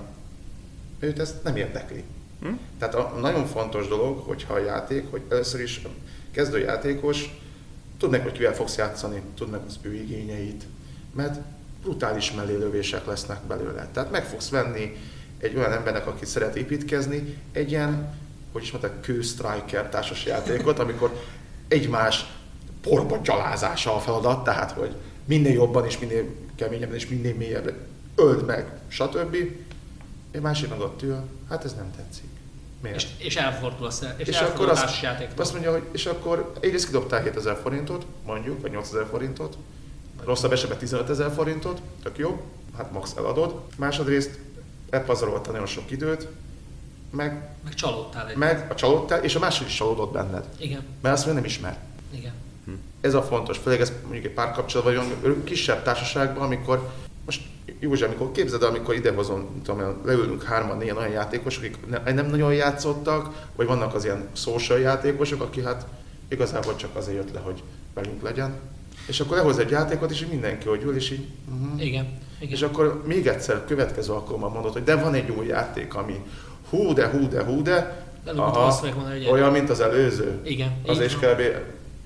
[0.99, 2.05] Őt ezt nem érdekli.
[2.41, 2.53] Hm?
[2.79, 5.89] Tehát a nagyon fontos dolog, hogyha a játék, hogy először is a
[6.31, 7.39] kezdő játékos
[7.99, 10.65] tud meg, hogy kivel fogsz játszani, tud meg az ő igényeit,
[11.15, 11.41] mert
[11.83, 13.89] brutális mellélövések lesznek belőle.
[13.93, 14.97] Tehát meg fogsz venni
[15.39, 18.15] egy olyan embernek, aki szeret építkezni, egy ilyen,
[18.57, 21.23] hogy is mondták, kő-striker társas játékot, amikor
[21.69, 22.27] egymás
[22.83, 27.77] porba gyalázása a feladat, tehát hogy minél jobban és minél keményebben és minél mélyebben
[28.14, 29.37] öld meg, stb.
[30.31, 32.29] Egy másik meg ott ül, hát ez nem tetszik.
[32.83, 32.97] Miért?
[32.97, 36.87] És, és elfordul a, szer, és, És akkor azt, azt mondja, hogy és akkor egyrészt
[36.87, 39.57] kidobtál 7000 forintot, mondjuk, vagy 8000 forintot,
[40.25, 42.40] rosszabb esetben 15 ezer forintot, tök jó,
[42.77, 43.61] hát max eladod.
[43.77, 44.38] Másodrészt
[44.90, 46.29] elpazaroltál nagyon sok időt,
[47.11, 48.37] meg, Meg csalódtál egy.
[48.37, 51.79] meg a csalódtál, és a másik is csalódott benned, Igen, mert azt mondja, nem ismer.
[52.14, 52.33] igen.
[53.01, 56.90] Ez a fontos, főleg ez mondjuk egy párkapcsolatban, vagy olyan kisebb társaságban, amikor
[57.25, 57.42] most
[57.81, 62.27] Józsi, amikor képzeld, el, amikor idehozom, tudom, leülünk hárman, négyen olyan játékosok, akik ne- nem
[62.27, 65.87] nagyon játszottak, vagy vannak az ilyen social játékosok, aki hát
[66.29, 67.62] igazából csak azért jött le, hogy
[67.95, 68.55] velünk legyen.
[69.07, 71.27] És akkor lehoz egy játékot, és mindenki, hogy ül, és így...
[71.62, 71.85] Uh-huh.
[71.85, 72.19] Igen.
[72.38, 72.53] Igen.
[72.53, 76.25] És akkor még egyszer következő alkalommal mondod, hogy de van egy új játék, ami
[76.77, 80.41] hú de, hú de, hú de, De előbb-utóbb azt mondani, hogy olyan, mint az előző.
[80.45, 81.41] Igen, Az is kb.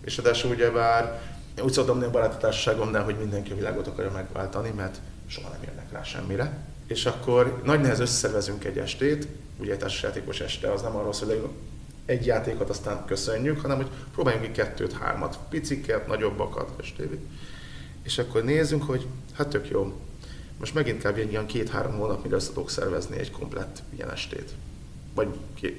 [0.05, 1.21] És ráadásul ugye bár
[1.63, 5.93] úgy szoktam a baráti társaságomnál, hogy mindenki a világot akarja megváltani, mert soha nem érnek
[5.93, 6.59] rá semmire.
[6.87, 9.29] És akkor nagy nehez összevezünk egy estét,
[9.59, 11.49] ugye egy társasjátékos este, az nem arról szól, hogy
[12.07, 17.19] egy játékot, aztán köszönjük, hanem hogy próbáljunk ki kettőt, hármat, piciket, nagyobbakat, estévi.
[18.03, 19.93] És akkor nézzünk, hogy hát tök jó.
[20.61, 21.17] Most megint kb.
[21.17, 24.55] egy ilyen két-három hónap, mire össze tudok szervezni egy komplett ilyen estét.
[25.15, 25.29] Vagy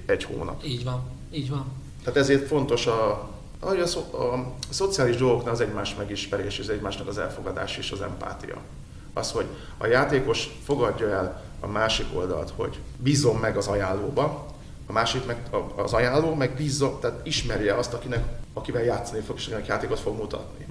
[0.06, 0.64] egy hónap.
[0.66, 1.66] Így van, így van.
[2.04, 6.70] Tehát ezért fontos a, ahogy a, szo, a szociális dolgoknál az egymás megismerés, és az
[6.70, 8.62] egymásnak az elfogadás és az empátia.
[9.14, 9.46] Az, hogy
[9.78, 14.56] a játékos fogadja el a másik oldalt, hogy bízom meg az ajánlóba,
[14.88, 19.46] a másik meg az ajánló meg bízom, tehát ismerje azt, akinek, akivel játszani fog, és
[19.46, 20.66] akinek játékot fog mutatni.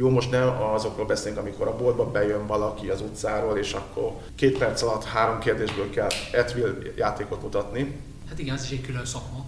[0.00, 4.58] Jó, most nem azokról beszélünk, amikor a boltba bejön valaki az utcáról, és akkor két
[4.58, 7.94] perc alatt három kérdésből kell Etvil játékot mutatni,
[8.28, 9.44] Hát igen, ez is egy külön szakma.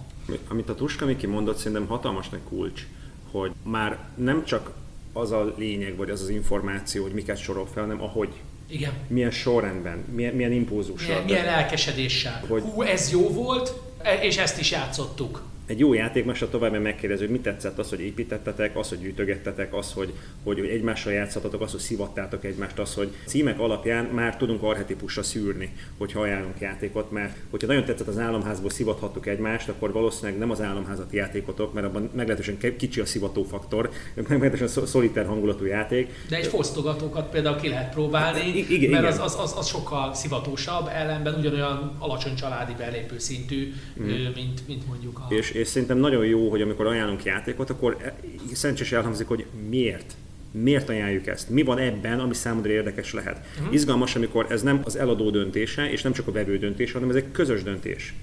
[0.47, 2.87] Amit a Tuska Miki mondott, szerintem hatalmas nagy kulcs,
[3.31, 4.71] hogy már nem csak
[5.13, 8.29] az a lényeg, vagy az az információ, hogy miket sorol fel, hanem ahogy,
[8.67, 8.93] Igen.
[9.07, 11.07] milyen sorrendben, milyen, milyen impulzussal.
[11.07, 12.43] Milyen, milyen lelkesedéssel.
[12.47, 15.41] Hogy- Hú, ez jó volt, e- és ezt is játszottuk.
[15.65, 19.93] Egy jó játékmester tovább megkérdezi, hogy mit tetszett az, hogy építettetek, az, hogy gyűjtögettetek, az,
[19.93, 25.23] hogy, hogy egymással játszhatatok, az, hogy szivattátok egymást, az, hogy címek alapján már tudunk arhetipusra
[25.23, 30.51] szűrni, hogyha ajánlunk játékot, mert hogyha nagyon tetszett az államházból szivathattuk egymást, akkor valószínűleg nem
[30.51, 36.11] az államházati játékotok, mert abban meglehetősen kicsi a szivatófaktor, meglehetősen szol- szoliter hangulatú játék.
[36.29, 39.05] De egy fosztogatókat például ki lehet próbálni, I- igen, mert igen.
[39.05, 44.05] Az, az, az, az sokkal szivatósabb, ellenben ugyanolyan alacsony családi belépő szintű, Mm.
[44.35, 45.33] mint, mint mondjuk a...
[45.33, 48.15] És, és szerintem nagyon jó, hogy amikor ajánlunk játékot, akkor e-
[48.53, 50.13] szerencsés elhangzik, hogy miért.
[50.51, 51.49] Miért ajánljuk ezt?
[51.49, 53.45] Mi van ebben, ami számodra érdekes lehet?
[53.57, 53.73] Uh-huh.
[53.73, 57.15] Izgalmas, amikor ez nem az eladó döntése, és nem csak a vevő döntése, hanem ez
[57.15, 58.13] egy közös döntés.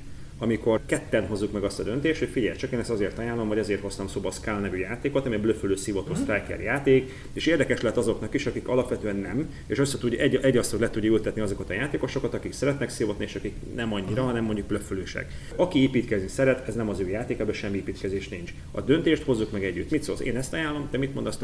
[0.43, 3.59] Amikor ketten hozzuk meg azt a döntést, hogy figyelj, csak én ezt azért ajánlom, vagy
[3.59, 6.25] ezért hoztam szóba a Skull nevű játékot, ami egy blöfölő szivató uh-huh.
[6.25, 10.57] striker játék, és érdekes lehet azoknak is, akik alapvetően nem, és össze tudja, egy, egy
[10.57, 14.45] asztal le tudja ültetni azokat a játékosokat, akik szeretnek szivatni, és akik nem annyira, hanem
[14.45, 15.33] mondjuk blöfölősek.
[15.57, 18.55] Aki építkezni szeret, ez nem az ő játék, ebben semmi építkezés nincs.
[18.71, 19.91] A döntést hozzuk meg együtt.
[19.91, 20.21] Mit szólsz?
[20.21, 21.39] Én ezt ajánlom, te mit mondasz?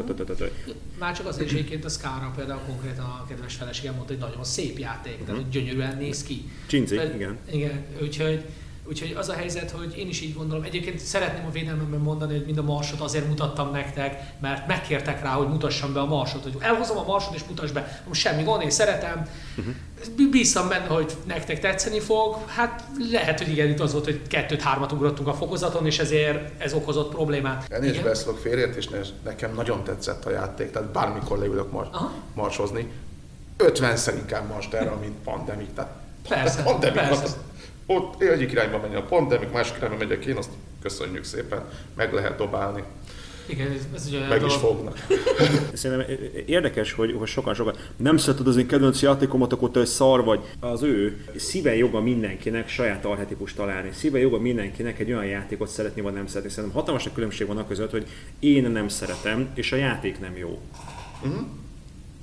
[0.98, 4.44] Már csak azért is egyébként a Skára például konkrétan a kedves feleségem mondta, hogy nagyon
[4.44, 6.44] szép játék, tehát hogy gyönyörűen néz ki.
[7.14, 7.38] Igen.
[7.52, 8.44] Igen, úgyhogy,
[8.88, 10.64] úgyhogy az a helyzet, hogy én is így gondolom.
[10.64, 15.30] Egyébként szeretném a védelmemben mondani, hogy mind a marsot azért mutattam nektek, mert megkértek rá,
[15.30, 18.02] hogy mutassam be a marsot, hogy elhozom a marsot és mutass be.
[18.08, 19.28] Most semmi gond, én szeretem.
[19.56, 19.74] Uh-huh.
[20.30, 22.36] Bíztam benne, hogy nektek tetszeni fog.
[22.46, 26.72] Hát lehet, hogy igen, itt az volt, hogy kettőt-hármat ugrottunk a fokozaton, és ezért ez
[26.72, 27.66] okozott problémát.
[27.68, 28.08] Elnézést Igen.
[28.10, 32.12] beszélok félért, és ne- nekem nagyon tetszett a játék, tehát bármikor leülök mar- Aha.
[32.34, 32.90] marsozni.
[33.58, 35.74] 50-szer inkább marst erre, mint pandemik.
[35.74, 35.90] Tehát
[36.28, 37.36] Persze, pandemik persze.
[37.86, 40.50] Ott egyik irányba megy a pandemik, másik irányba megyek én, azt
[40.82, 42.82] köszönjük szépen, meg lehet dobálni,
[43.46, 45.06] Igen, ez, ez ugye olyan meg is fognak.
[45.72, 49.86] Szerintem érdekes, hogy, hogy sokan sokan nem szereted az én kedvenc játékomat, akkor te egy
[49.86, 50.40] szar vagy.
[50.60, 53.90] Az ő szíve joga mindenkinek saját arhetipust találni.
[53.92, 56.50] Szíve joga mindenkinek egy olyan játékot szeretni, vagy nem szeretni.
[56.50, 58.06] Szerintem hatalmas nagy különbség van a között, hogy
[58.38, 60.60] én nem szeretem, és a játék nem jó.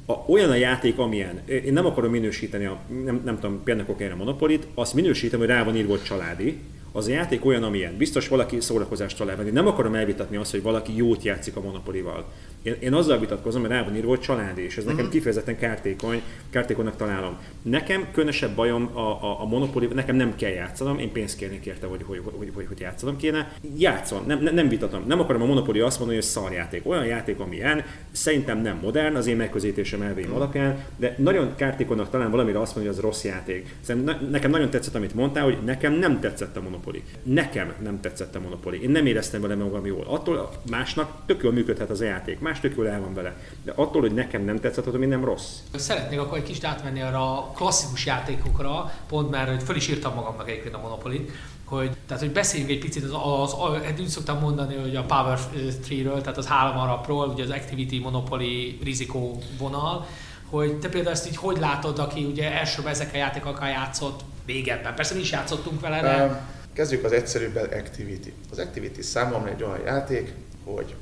[0.06, 1.42] A, olyan a játék, amilyen.
[1.46, 5.64] Én nem akarom minősíteni, a, nem, nem tudom, például a Monopolit, azt minősítem, hogy rá
[5.64, 6.60] van írva családi,
[6.92, 7.98] az a játék olyan, amilyen.
[7.98, 9.50] Biztos valaki szórakozást talál venni.
[9.50, 12.26] Nem akarom elvitatni azt, hogy valaki jót játszik a Monopolival.
[12.64, 15.14] Én, én azzal vitatkozom, mert rá van írva, hogy családi, és ez nekem mhm.
[15.14, 17.38] kifejezetten kártékony, kártékonynak találom.
[17.62, 21.88] Nekem különösebb bajom a, a, a Monopoly, nekem nem kell játszanom, én pénzt kérnék érte,
[21.88, 23.52] hogy hogy, hogy, hogy, hogy játszanom kéne.
[23.78, 25.04] Játszom, nem, nem, nem vitatom.
[25.08, 26.88] Nem akarom a Monopoly azt mondani, hogy szarjáték.
[26.88, 30.34] Olyan játék, amilyen, szerintem nem modern, az én megközelítésem elvém mm.
[30.34, 33.76] alapján, de nagyon kártékonynak talán valamire azt mondani, hogy az rossz játék.
[33.82, 37.04] Szerintem nekem nagyon tetszett, amit mondtál, hogy nekem nem tetszett a Monopoly.
[37.24, 38.80] Nekem nem tetszett a Monopoly.
[38.82, 40.06] Én nem éreztem vele magam jól.
[40.08, 42.40] Attól másnak tök jól működhet az a játék.
[42.40, 43.36] Más tök jól el van vele.
[43.64, 45.58] De attól, hogy nekem nem tetszett, attól nem rossz.
[45.76, 50.14] Szeretnék akkor egy kicsit átmenni arra a klasszikus játékokra, pont mert hogy föl is írtam
[50.14, 51.32] magamnak egyébként a Monopoly-t,
[51.66, 55.40] hogy, tehát, hogy beszéljünk egy picit, az, az, az úgy szoktam mondani, hogy a Power
[55.56, 60.06] 3-ről, tehát az három arapról, ugye az Activity, Monopoly, rizikó vonal,
[60.50, 64.96] hogy te például ezt így hogy látod, aki ugye elsőbb ezek a játékokkal játszott régebben.
[64.96, 66.46] Persze mi is játszottunk vele, de...
[66.74, 68.34] Kezdjük az egyszerűbbel Activity.
[68.52, 70.96] Az Activity számomra egy olyan játék, hogy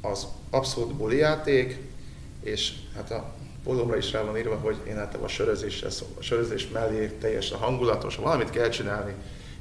[0.00, 1.78] az abszolút buli játék,
[2.42, 3.34] és hát a
[3.64, 5.88] pólomra is rá van írva, hogy én általában a sörözésre.
[6.18, 9.14] A sörözés mellé teljesen hangulatos, ha valamit kell csinálni,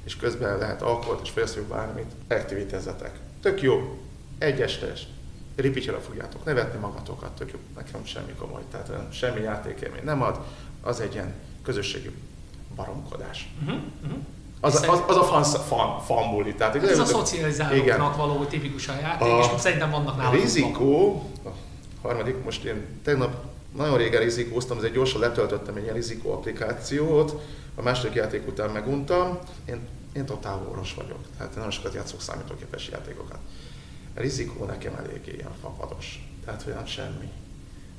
[0.04, 3.20] és közben lehet alkoholt és fogyasztjuk bármit, aktivitezzetek.
[3.42, 4.00] Tök jó,
[4.38, 5.08] egy estes,
[5.56, 10.40] ripityre fogjátok nevetni magatokat, tök jó, nekem semmi komoly, tehát semmi játékélmény nem ad,
[10.82, 12.12] az egy ilyen közösségi
[12.76, 13.54] baromkodás.
[13.62, 14.20] Uh-huh, uh-huh.
[14.60, 16.56] Az, a, az, az a fan, fan, fan buli.
[16.56, 20.32] Tehát, ez a szocializálóknak való a játék, a és szerintem vannak nálam.
[20.32, 21.50] Rizikó, a
[22.02, 23.34] harmadik, most én tegnap
[23.76, 27.42] nagyon régen rizikóztam, ezért gyorsan letöltöttem egy ilyen rizikó applikációt,
[27.76, 32.88] a második játék után meguntam, én, én totál orvos vagyok, tehát nagyon sokat játszok számítógépes
[32.88, 33.40] játékokat.
[34.16, 37.32] A rizikó nekem eléggé ilyen fapados, tehát olyan semmi.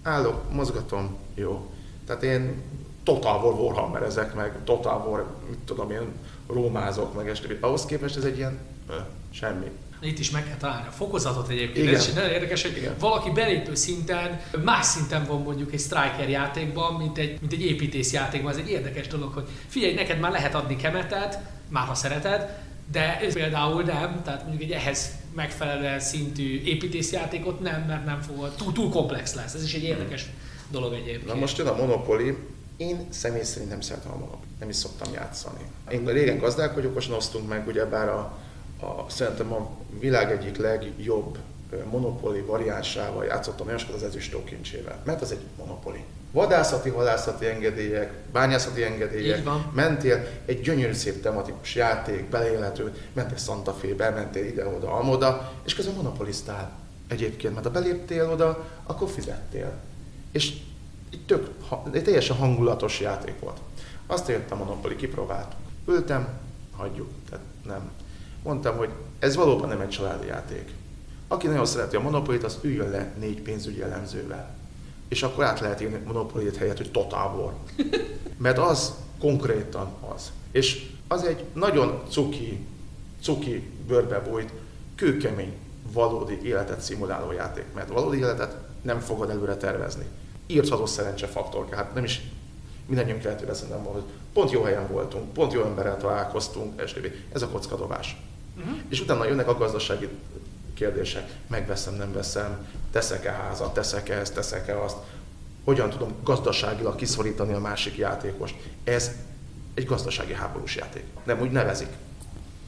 [0.02, 1.70] Állok, mozgatom, jó.
[2.06, 2.62] Tehát én
[3.02, 6.12] Total War Warhammer ezek meg, Total War, mit tudom én,
[6.52, 7.56] rómázok meg este.
[7.60, 8.58] Ahhoz képest ez egy ilyen
[8.88, 8.94] ö,
[9.30, 9.66] semmi.
[10.02, 11.86] Itt is meg kell találni a fokozatot egyébként.
[11.86, 11.94] Igen.
[11.94, 12.94] Ez is nagyon érdekes, hogy Igen.
[12.98, 18.12] valaki belépő szinten, más szinten van mondjuk egy striker játékban, mint egy, mint egy építész
[18.12, 18.52] játékban.
[18.52, 22.58] Ez egy érdekes dolog, hogy figyelj, neked már lehet adni kemetet, már ha szereted,
[22.92, 28.54] de ez például nem, tehát mondjuk egy ehhez megfelelően szintű építészjátékot nem, mert nem fog,
[28.56, 29.54] túl, túl komplex lesz.
[29.54, 30.26] Ez is egy érdekes
[30.70, 31.26] dolog egyébként.
[31.26, 32.36] Na most jön a Monopoly,
[32.80, 35.70] én személy szerint nem szeretem a Monopoly, nem is szoktam játszani.
[35.90, 38.38] Én régen gazdálkodókosan osztunk meg, ugyebár a,
[38.80, 41.38] a, szerintem a világ egyik legjobb
[41.90, 46.04] monopoli variánsával játszottam olyan sokat az ezüstókincsével, mert az egy monopoli.
[46.32, 54.10] Vadászati, halászati engedélyek, bányászati engedélyek, mentél egy gyönyörű szép tematikus játék, beleélhető, mentél Santa Fe,
[54.10, 56.72] mentél ide-oda, amoda, és közben monopoliztál
[57.08, 59.72] egyébként, mert ha beléptél oda, akkor fizettél.
[60.32, 60.52] És
[61.12, 61.50] egy, tök,
[61.92, 63.58] egy teljesen hangulatos játék volt.
[64.06, 65.58] Azt értem a Monopoly, kipróbáltuk.
[65.86, 66.28] Ültem,
[66.76, 67.90] hagyjuk, tehát nem.
[68.42, 70.70] Mondtam, hogy ez valóban nem egy családi játék.
[71.28, 74.54] Aki nagyon szereti a Monopoly-t, az üljön le négy pénzügyi elemzővel.
[75.08, 77.54] És akkor át lehet írni monopoly helyett, hogy Total War.
[78.36, 80.32] Mert az konkrétan az.
[80.50, 82.66] És az egy nagyon cuki,
[83.22, 84.52] cuki bőrbe bújt,
[84.94, 85.56] kőkemény,
[85.92, 87.64] valódi életet szimuláló játék.
[87.74, 90.04] Mert valódi életet nem fogod előre tervezni
[90.50, 92.20] írtható szerencsefaktor, hát nem is
[92.86, 97.06] mindannyiunk lehetőre szerintem hogy pont jó helyen voltunk, pont jó emberrel találkoztunk, stb.
[97.32, 98.16] Ez a kockadobás.
[98.56, 98.78] Uh-huh.
[98.88, 100.08] És utána jönnek a gazdasági
[100.74, 104.96] kérdések, megveszem, nem veszem, teszek-e házat, teszek-e ezt, teszek-e azt,
[105.64, 108.54] hogyan tudom gazdaságilag kiszorítani a másik játékost.
[108.84, 109.10] Ez
[109.74, 111.04] egy gazdasági háborús játék.
[111.24, 111.88] Nem úgy nevezik.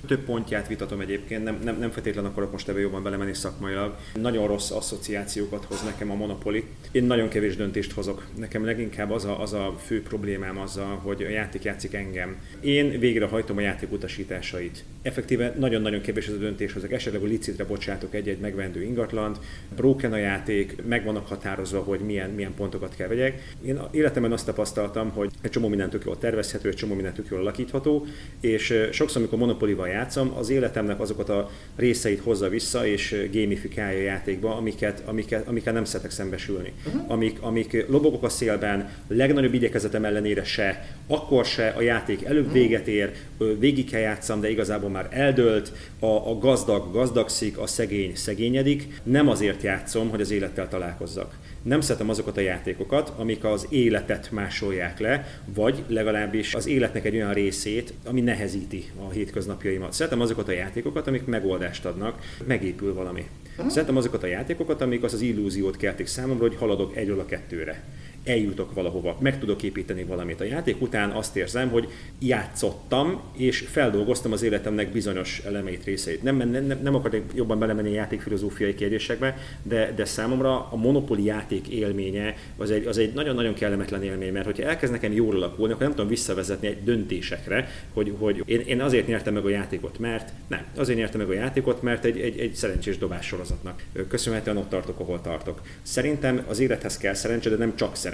[0.07, 3.97] Több pontját vitatom egyébként, nem, nem, nem feltétlenül akarok most ebbe jobban belemenni szakmailag.
[4.21, 6.65] Nagyon rossz asszociációkat hoz nekem a Monopoly.
[6.93, 8.27] Én nagyon kevés döntést hozok.
[8.37, 12.37] Nekem leginkább az a, az a fő problémám azzal, hogy a játék játszik engem.
[12.61, 14.85] Én végrehajtom a játék utasításait.
[15.03, 16.93] Effektíve nagyon-nagyon kevés ez a döntés hozok.
[16.93, 19.39] Esetleg a licitre bocsátok egy-egy megvendő ingatlant,
[19.77, 23.55] broken a játék, meg vannak határozva, hogy milyen, milyen pontokat kell vegyek.
[23.65, 27.27] Én életemben azt tapasztaltam, hogy egy csomó mindent tök jól tervezhető, egy csomó mindent tök
[27.31, 28.07] jól alakítható,
[28.41, 34.03] és sokszor, amikor Monopoly-val játszom, az életemnek azokat a részeit hozza vissza és gamifikálja a
[34.03, 36.73] játékba, amiket, amiket, amiket nem szeretek szembesülni.
[36.87, 37.11] Uh-huh.
[37.11, 42.61] Amik, amik lobogok a szélben, legnagyobb igyekezetem ellenére se, akkor se a játék előbb uh-huh.
[42.61, 43.13] véget ér,
[43.59, 49.01] végig kell játszam, de igazából már eldőlt, a, a gazdag gazdagszik, a szegény szegényedik.
[49.03, 54.31] Nem azért játszom, hogy az élettel találkozzak nem szeretem azokat a játékokat, amik az életet
[54.31, 59.93] másolják le, vagy legalábbis az életnek egy olyan részét, ami nehezíti a hétköznapjaimat.
[59.93, 63.27] Szeretem azokat a játékokat, amik megoldást adnak, megépül valami.
[63.57, 63.71] Uh-huh.
[63.71, 67.85] Szeretem azokat a játékokat, amik az az illúziót keltik számomra, hogy haladok egyről a kettőre.
[68.25, 70.41] Eljutok valahova, meg tudok építeni valamit.
[70.41, 76.23] A játék után azt érzem, hogy játszottam, és feldolgoztam az életemnek bizonyos elemeit, részeit.
[76.23, 81.69] Nem, nem, nem akarok jobban belemenni a játékfilozófiai kérdésekbe, de, de számomra a Monopoly játék
[81.69, 85.87] élménye az egy, az egy nagyon-nagyon kellemetlen élmény, mert hogyha elkezd nekem jól alakulni, akkor
[85.87, 90.33] nem tudom visszavezetni egy döntésekre, hogy, hogy én, én azért nyertem meg a játékot, mert
[90.49, 94.69] nem, azért nyertem meg a játékot, mert egy, egy, egy szerencsés dobás sorozatnak köszönhetően ott
[94.69, 95.61] tartok, ahol tartok.
[95.83, 98.12] Szerintem az élethez kell szerencse, de nem csak szerencse.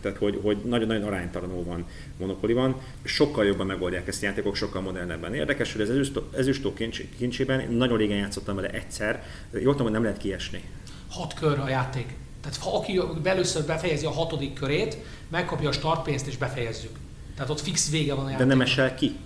[0.00, 1.86] Tehát, hogy, hogy nagyon-nagyon aránytalanul van
[2.16, 2.80] Monopoly van.
[3.04, 5.34] Sokkal jobban megoldják ezt a játékok, sokkal modernebben.
[5.34, 9.24] Érdekes, hogy az ezüstó, ezüstó kincs, kincsében nagyon régen játszottam vele egyszer.
[9.52, 10.62] Jól tudom, hogy nem lehet kiesni.
[11.10, 12.14] Hat kör a játék.
[12.42, 14.96] Tehát ha aki először befejezi a hatodik körét,
[15.28, 16.96] megkapja a startpénzt és befejezzük.
[17.34, 18.46] Tehát ott fix vége van a játék.
[18.46, 19.16] De nem esel ki?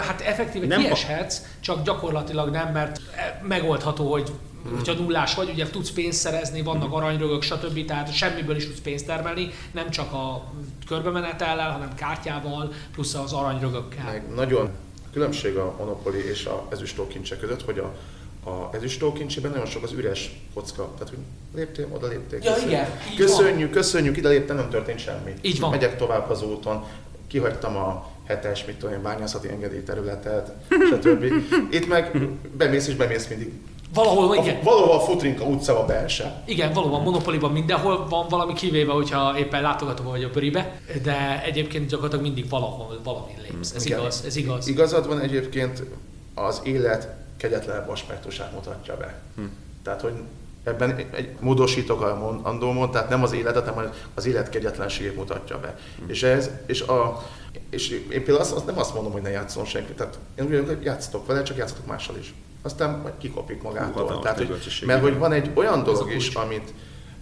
[0.00, 4.30] Hát effektíve nem kieshetsz, csak gyakorlatilag nem, mert e, megoldható, hogy
[4.62, 4.76] hmm.
[4.76, 7.84] hogyha nullás vagy, ugye tudsz pénzt szerezni, vannak aranyrögök, stb.
[7.84, 10.52] Tehát semmiből is tudsz pénzt termelni, nem csak a
[10.86, 14.04] körbemenetellel, hanem kártyával, plusz az aranyrögökkel.
[14.04, 14.70] Meg nagyon
[15.12, 17.94] különbség a Monopoly és a ezüstókincse között, hogy a
[18.48, 20.92] a ezüstókincsében nagyon sok az üres kocka.
[20.98, 21.18] Tehát, hogy
[21.54, 22.38] léptél, oda léptél.
[22.42, 23.70] Ja, igen, köszönjük, van.
[23.70, 25.34] köszönjük, ide léptem, nem történt semmi.
[25.40, 25.70] Így van.
[25.70, 26.84] Megyek tovább az úton,
[27.26, 31.24] kihagytam a hetes, mit tudom én, bányászati engedélyterületet, stb.
[31.70, 33.52] Itt meg bemész és bemész mindig.
[33.94, 34.56] Valahol, igen.
[34.56, 36.24] A, valahol a Futrinka utca a belső.
[36.44, 41.88] Igen, valóban Monopoliban mindenhol van valami kivéve, hogyha éppen látogató vagy a Böribe, de egyébként
[41.88, 43.74] gyakorlatilag mindig valahol valami lépsz.
[43.74, 43.98] Ez igen.
[43.98, 44.68] igaz, ez igaz.
[44.68, 45.82] Igazad van egyébként
[46.34, 49.20] az élet kegyetlenebb aspektusát mutatja be.
[49.36, 49.42] Hm.
[49.82, 50.12] Tehát, hogy
[50.64, 55.78] ebben egy módosítok a mondandómon, tehát nem az életet, hanem az élet kegyetlenségét mutatja be.
[55.98, 56.10] Hm.
[56.10, 57.22] És, ez, és, a,
[57.70, 60.66] és én például azt, azt nem azt mondom, hogy ne játszon senki, tehát én úgy
[60.66, 62.34] hogy játszatok vele, csak játszatok mással is.
[62.62, 64.12] Aztán majd kikopik magától.
[64.12, 66.74] Hú, tehát, hogy, mert hogy van egy olyan dolog is, amit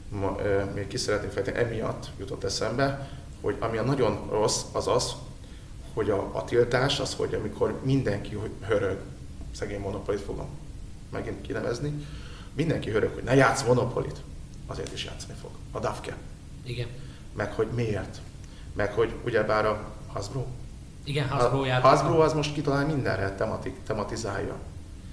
[0.08, 3.08] ma, e, még ki szeretném fejteni, emiatt jutott eszembe,
[3.40, 5.12] hogy ami a nagyon rossz, az az,
[5.94, 8.98] hogy a, a tiltás az, hogy amikor mindenki hörög,
[9.54, 10.48] szegény monopolit fogom
[11.10, 12.06] megint kinevezni,
[12.54, 14.16] mindenki hörög, hogy ne játsz monopolit,
[14.66, 15.50] azért is játszani fog.
[15.72, 16.16] A Dafke.
[16.64, 16.86] Igen.
[17.36, 18.20] Meg hogy miért.
[18.72, 20.44] Meg hogy ugyebár a Hasbro.
[21.04, 24.56] Igen, Hasbro a Hasbro az most kitalál mindenre, tematik, tematizálja.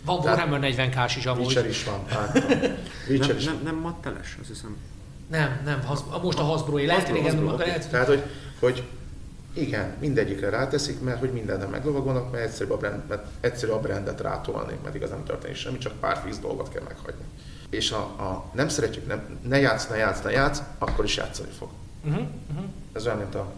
[0.05, 1.45] Van Warhammer 40 k is amúgy.
[1.45, 2.05] Witcher is van,
[3.09, 4.77] Witcher nem, is nem, nem matteles, azt hiszem.
[5.27, 5.83] Nem, nem,
[6.21, 6.85] most a Hasbro-é.
[6.85, 7.71] Lehet, Hasbro, okay.
[7.91, 8.23] Tehát, hogy,
[8.59, 8.83] hogy
[9.53, 14.21] igen, mindegyikre ráteszik, mert hogy mindenre meglovagolnak, mert egyszerű a, brand, mert egyszerű a brandet
[14.21, 17.23] rátolni, mert igazán nem történik semmi, csak pár fix dolgot kell meghagyni.
[17.69, 21.49] És a, a nem szeretjük, nem, ne játsz, ne játsz, ne játsz, akkor is játszani
[21.57, 21.69] fog.
[22.03, 22.65] Uh-huh, uh-huh.
[22.93, 23.51] Ez olyan, mint a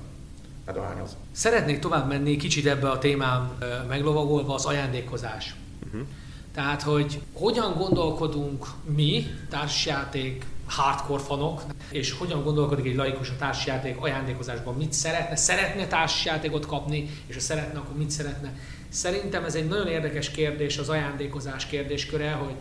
[0.66, 1.16] medohányoz.
[1.32, 5.56] Szeretnék tovább menni kicsit ebbe a témám meglovagolva az ajándékozás.
[5.86, 6.08] Uh-huh.
[6.56, 14.02] Tehát, hogy hogyan gondolkodunk mi, társjáték hardcore fanok, és hogyan gondolkodik egy laikus a társjáték
[14.02, 18.58] ajándékozásban, mit szeretne, szeretne társjátékot kapni, és ha szeretne, akkor mit szeretne.
[18.90, 22.56] Szerintem ez egy nagyon érdekes kérdés, az ajándékozás kérdésköre, hogy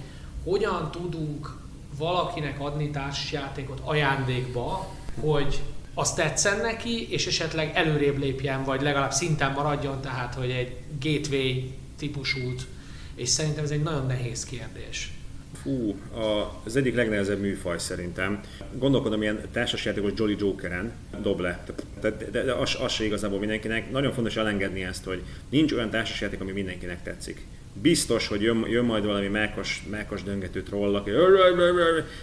[0.45, 1.57] hogyan tudunk
[1.97, 5.63] valakinek adni társjátékot ajándékba, hogy
[5.95, 11.71] azt tetszen neki, és esetleg előrébb lépjen, vagy legalább szinten maradjon, tehát hogy egy gateway
[11.99, 12.67] típusút,
[13.15, 15.13] és szerintem ez egy nagyon nehéz kérdés.
[15.63, 15.95] Fú,
[16.65, 18.41] az egyik legnehezebb műfaj szerintem.
[18.79, 21.65] Gondolkodom ilyen társasjátékos Jolly Jokeren, dob le.
[22.01, 23.91] De, de, de, de az, az se igazából mindenkinek.
[23.91, 27.47] Nagyon fontos elengedni ezt, hogy nincs olyan társasjáték, ami mindenkinek tetszik
[27.83, 31.11] biztos, hogy jön, jön majd valami mákos, mákos döngető troll, aki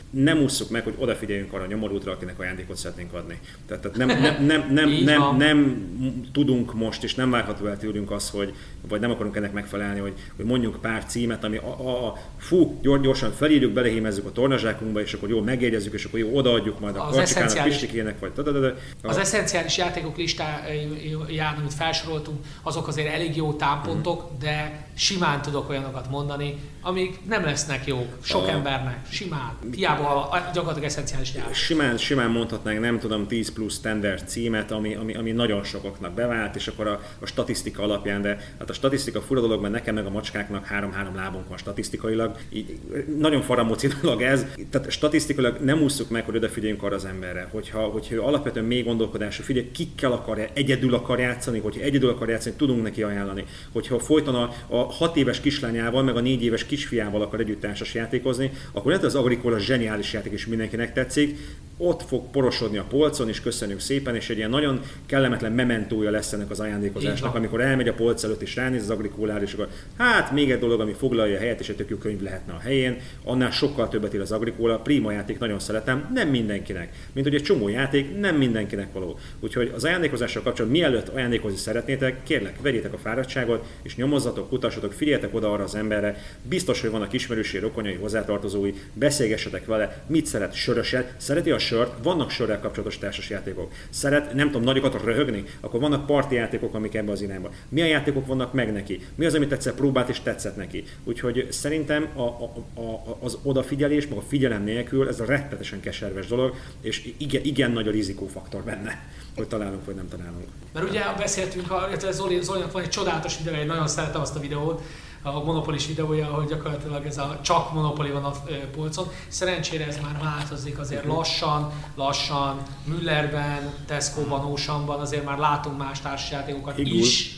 [0.10, 3.40] nem ússzuk meg, hogy odafigyeljünk arra a nyomorútra, akinek ajándékot szeretnénk adni.
[3.68, 5.90] Tehát, tehát nem, nem, nem, nem, nem, nem,
[6.32, 8.54] tudunk most, és nem várható el tőlünk az, hogy,
[8.88, 12.80] vagy nem akarunk ennek megfelelni, hogy, hogy mondjuk pár címet, ami a, a, a fú,
[12.82, 17.10] gyorsan felírjuk, belehémezzük a tornazsákunkba, és akkor jó megjegyezzük, és akkor jó odaadjuk majd a
[17.12, 19.08] karcsikának, pistikének, vagy A...
[19.08, 26.10] Az eszenciális játékok listáján, amit felsoroltunk, azok azért elég jó támpontok, de simán tudok olyanokat
[26.10, 28.18] mondani, amik nem lesznek jók.
[28.22, 28.50] Sok a...
[28.50, 31.54] embernek, simán, hiába a, gyakorlatilag eszenciális nyelv.
[31.54, 36.56] Simán, simán mondhatnánk, nem tudom, 10 plusz standard címet, ami, ami, ami nagyon sokaknak bevált,
[36.56, 40.06] és akkor a, a statisztika alapján, de hát a statisztika fura dolog, mert nekem meg
[40.06, 42.80] a macskáknak három-három lábunk van statisztikailag, így,
[43.18, 47.80] nagyon faramóci dolog ez, tehát statisztikailag nem ússzuk meg, hogy odafigyeljünk arra az emberre, hogyha,
[47.80, 52.56] hogyha ő alapvetően mély gondolkodású, figyelj, kikkel akarja, egyedül akar játszani, hogyha egyedül akar játszani,
[52.56, 53.46] tudunk neki ajánlani.
[53.72, 57.94] Hogyha folyton a, a hat éves kislányával, meg a négy éves kisfiával akar együtt társas
[57.94, 61.38] játékozni, akkor lehet, az Agricola zseniális játék is mindenkinek tetszik,
[61.82, 66.34] ott fog porosodni a polcon, és köszönjük szépen, és egy ilyen nagyon kellemetlen mementója lesz
[66.34, 69.68] ennek az ajándékozásnak, amikor elmegy a polc előtt és ránéz az agrikólára, és akkor
[69.98, 72.60] hát még egy dolog, ami foglalja a helyet, és egy tök jó könyv lehetne a
[72.60, 76.94] helyén, annál sokkal többet ír az agrikóla, prima játék, nagyon szeretem, nem mindenkinek.
[77.14, 79.20] Mint hogy egy csomó játék nem mindenkinek való.
[79.40, 85.36] Úgyhogy az ajándékozással kapcsolatban mielőtt ajándékozni szeretnétek, kérlek, vegyétek a fáradtságot, és nyomozzatok, kutassatok, figyeljetek
[85.36, 91.14] oda arra az emberre, biztos, hogy vannak ismerősi, rokonyai, hozzátartozói, beszélgessetek vele, mit szeret, söröset,
[91.18, 93.72] szereti a sört, vannak sörrel kapcsolatos társasjátékok.
[93.90, 97.50] Szeret, nem tudom, nagyokat röhögni, akkor vannak parti játékok, amik ebbe az irányba.
[97.70, 99.06] Milyen játékok vannak meg neki?
[99.16, 100.84] Mi az, amit egyszer próbált és tetszett neki?
[101.04, 106.28] Úgyhogy szerintem a, a, a, az odafigyelés, meg a figyelem nélkül ez a rettetesen keserves
[106.28, 109.00] dolog, és igen, igen nagy a rizikófaktor benne
[109.36, 110.46] hogy találunk vagy nem találunk.
[110.74, 114.40] Mert ugye beszéltünk, illetve Zoli, Zolinak van egy csodálatos videó, én nagyon szeretem azt a
[114.40, 114.82] videót,
[115.24, 118.32] a Monopolis videója, hogy gyakorlatilag ez a csak Monopoly van a
[118.76, 119.08] polcon.
[119.28, 121.16] Szerencsére ez már változik azért mhm.
[121.16, 127.36] lassan, lassan, Müllerben, Tesco-ban, Oceanban azért már látunk más társasjátékokat is.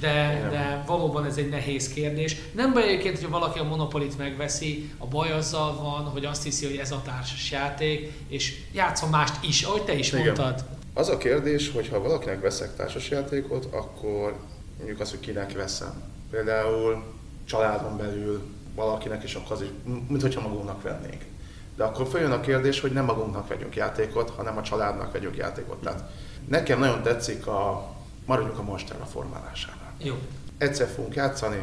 [0.00, 2.36] De, de valóban ez egy nehéz kérdés.
[2.54, 6.66] Nem baj egyébként, hogyha valaki a Monopolit megveszi, a baj azzal van, hogy azt hiszi,
[6.66, 10.24] hogy ez a társas játék, és játszom mást is, ahogy te is Igen.
[10.24, 10.64] mondtad.
[10.94, 14.36] Az a kérdés, hogy ha valakinek veszek társasjátékot, akkor
[14.76, 16.02] mondjuk azt, hogy kinek veszem.
[16.30, 17.02] Például
[17.44, 18.42] családon belül
[18.74, 19.68] valakinek, és akkor az is,
[20.08, 21.24] mint hogyha magunknak vennénk.
[21.76, 25.82] De akkor följön a kérdés, hogy nem magunknak vegyünk játékot, hanem a családnak vegyünk játékot.
[25.82, 26.02] Tehát
[26.48, 27.90] nekem nagyon tetszik a,
[28.26, 29.94] maradjunk a monster formálásánál.
[29.98, 30.14] Jó.
[30.58, 31.62] Egyszer fogunk játszani,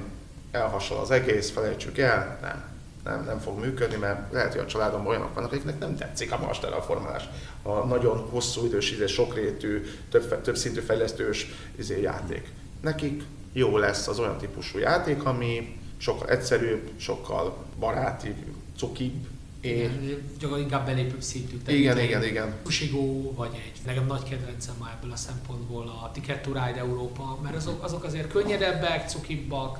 [0.51, 2.75] elhasonl az egész, felejtsük el, nem.
[3.03, 6.37] Nem, nem fog működni, mert lehet, hogy a családom olyanok vannak, akiknek nem tetszik a
[6.37, 7.29] monster formálás.
[7.61, 12.51] A nagyon hosszú idős, izé, sokrétű, több, több szintű fejlesztős izé, játék.
[12.81, 18.33] Nekik jó lesz az olyan típusú játék, ami sokkal egyszerűbb, sokkal baráti,
[18.77, 19.27] cukibb,
[19.61, 20.19] én...
[20.39, 21.57] Igen, inkább belépőbb szintű.
[21.67, 22.53] Igen, igen, igen.
[22.63, 27.39] Fusigó, vagy egy, nekem nagy kedvencem már ebből a szempontból a Ticket to Ride Európa,
[27.43, 29.79] mert azok, azok azért könnyedebbek, cukibbak,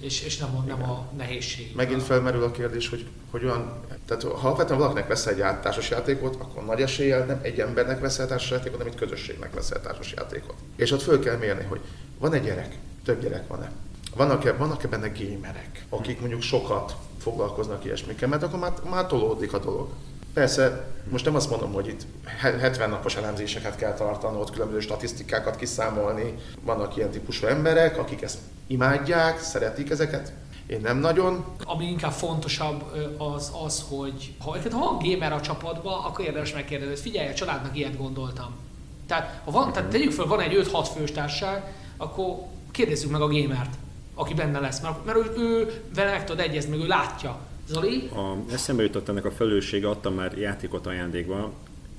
[0.00, 1.72] és, és nem, a, nem a nehézség.
[1.76, 3.72] Megint felmerül a kérdés, hogy, hogy olyan,
[4.06, 8.18] tehát ha alapvetően valakinek vesz egy társas játékot, akkor nagy eséllyel nem egy embernek vesz
[8.18, 10.54] egy társas játékot, hanem egy közösségnek vesz egy társas játékot.
[10.76, 11.80] És ott föl kell mérni, hogy
[12.18, 13.70] van egy gyerek, több gyerek van-e?
[14.16, 19.58] Vannak-e, vannak-e benne gémerek, akik mondjuk sokat foglalkoznak ilyesmikkel, mert akkor már, már tolódik a
[19.58, 19.88] dolog.
[20.34, 22.06] Persze, most nem azt mondom, hogy itt
[22.40, 26.34] 70 napos elemzéseket kell tartanod, különböző statisztikákat kiszámolni.
[26.62, 30.32] Vannak ilyen típusú emberek, akik ezt imádják, szeretik ezeket.
[30.66, 31.44] Én nem nagyon.
[31.64, 32.82] Ami inkább fontosabb
[33.18, 37.34] az az, hogy ha, ha van gamer a csapatban, akkor érdemes megkérdezni, hogy figyelj, a
[37.34, 38.54] családnak ilyet gondoltam.
[39.06, 42.36] Tehát, ha van, tehát tegyük fel, van egy 5-6 fős társaság, akkor
[42.74, 43.74] kérdezzük meg a gamert,
[44.14, 47.38] aki benne lesz, mert, mert ő, ő vele meg tud egyezni, meg ő látja.
[47.68, 48.08] Zoli?
[48.14, 51.52] A, eszembe jutott ennek a felelőssége, adtam már játékot ajándékba,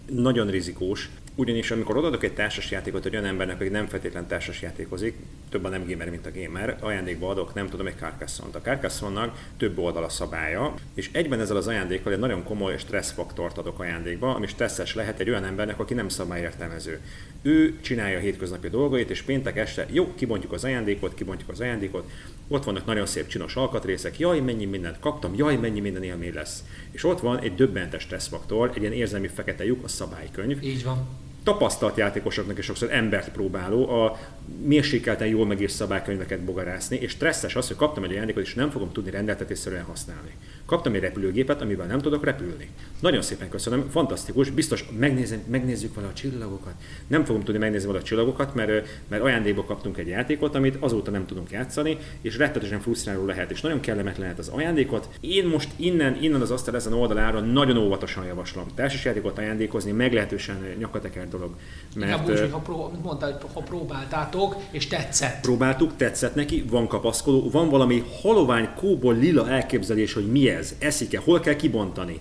[0.10, 5.16] nagyon rizikós, ugyanis amikor odaadok egy társasjátékot egy olyan embernek, aki nem feltétlen társasjátékozik,
[5.50, 8.56] több a nem gamer, mint a gamer, ajándékba adok, nem tudom, egy Carcassonne-t.
[8.56, 13.58] A Carcassonne-nak több oldal a szabálya, és egyben ezzel az ajándékkal egy nagyon komoly stresszfaktort
[13.58, 17.00] adok ajándékba, ami stresszes lehet egy olyan embernek, aki nem szabályértelmező.
[17.42, 22.10] Ő csinálja a hétköznapi dolgait, és péntek este, jó, kibontjuk az ajándékot, kibontjuk az ajándékot,
[22.48, 26.64] ott vannak nagyon szép csinos alkatrészek, jaj, mennyi mindent kaptam, jaj, mennyi minden élmény lesz.
[26.92, 30.64] És ott van egy döbbentes stresszfaktor, egy ilyen érzelmi fekete lyuk, a szabálykönyv.
[30.64, 34.20] Így van tapasztalt játékosoknak is sokszor embert próbáló a
[34.62, 38.92] mérsékelten jól megírt szabálykönyveket bogarászni, és stresszes az, hogy kaptam egy ajándékot, és nem fogom
[38.92, 40.32] tudni rendeltetésszerűen használni.
[40.66, 42.70] Kaptam egy repülőgépet, amivel nem tudok repülni.
[43.00, 46.74] Nagyon szépen köszönöm, fantasztikus, biztos megnézem, megnézzük vala a csillagokat.
[47.08, 51.12] Nem fogom tudni megnézni vala a csillagokat, mert, mert ajándékba kaptunk egy játékot, amit azóta
[51.12, 55.10] nem tudunk játszani, és rettetesen frusztráló lehet, és nagyon kellemetlen lehet az ajándékot.
[55.20, 58.66] Én most innen, innen az asztal ezen oldalára nagyon óvatosan javaslom.
[58.76, 61.56] Társasjátékot ajándékozni meglehetősen nyakateker dolog.
[61.96, 65.42] Mert, úgy, hogy ha, pró- mondtál, ha próbáltátok, és tetszett.
[65.42, 71.20] Próbáltuk, tetszett neki, van kapaszkodó, van valami halovány kóból lila elképzelés, hogy mi ez, eszik-e,
[71.20, 72.20] hol kell kibontani,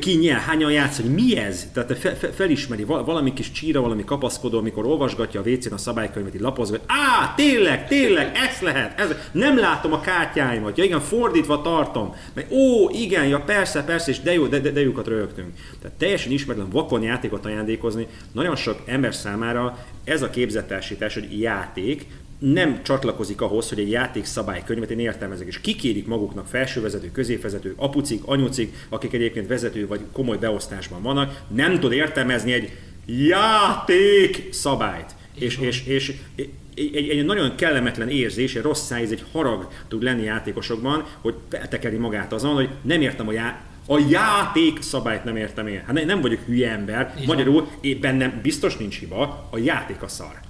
[0.00, 4.04] ki nyel, hányan játsz, hogy mi ez, tehát fe, fe, felismeri valami kis csíra, valami
[4.04, 9.00] kapaszkodó, amikor olvasgatja a WC-n a szabálykönyvet, így lapozva, hogy á, tényleg, tényleg, ez lehet,
[9.00, 14.10] ez, nem látom a kártyáimat, ja igen, fordítva tartom, meg ó, igen, ja persze, persze,
[14.10, 15.52] és de jó, de, de, de jókat rögtünk.
[15.82, 22.06] Tehát teljesen ismeretlen vakon játékot ajándékozni, nagyon sok ember számára ez a képzettársítás, hogy játék,
[22.40, 28.22] nem csatlakozik ahhoz, hogy egy játék szabálykönyvet én értelmezek, és kikérik maguknak felsővezető, középvezető, apucik,
[28.24, 32.72] anyucik, akik egyébként vezető vagy komoly beosztásban vannak, nem tud értelmezni egy
[33.06, 35.14] játék szabályt.
[35.34, 36.12] És, és, és,
[36.74, 41.96] egy, egy nagyon kellemetlen érzés, egy rossz szájíz, egy harag tud lenni játékosokban, hogy feltekeri
[41.96, 45.82] magát azon, hogy nem értem a já- A játék szabályt nem értem én.
[45.86, 47.14] Hát nem vagyok hülye ember.
[47.20, 50.40] Így Magyarul én bennem biztos nincs hiba, a játék a szar.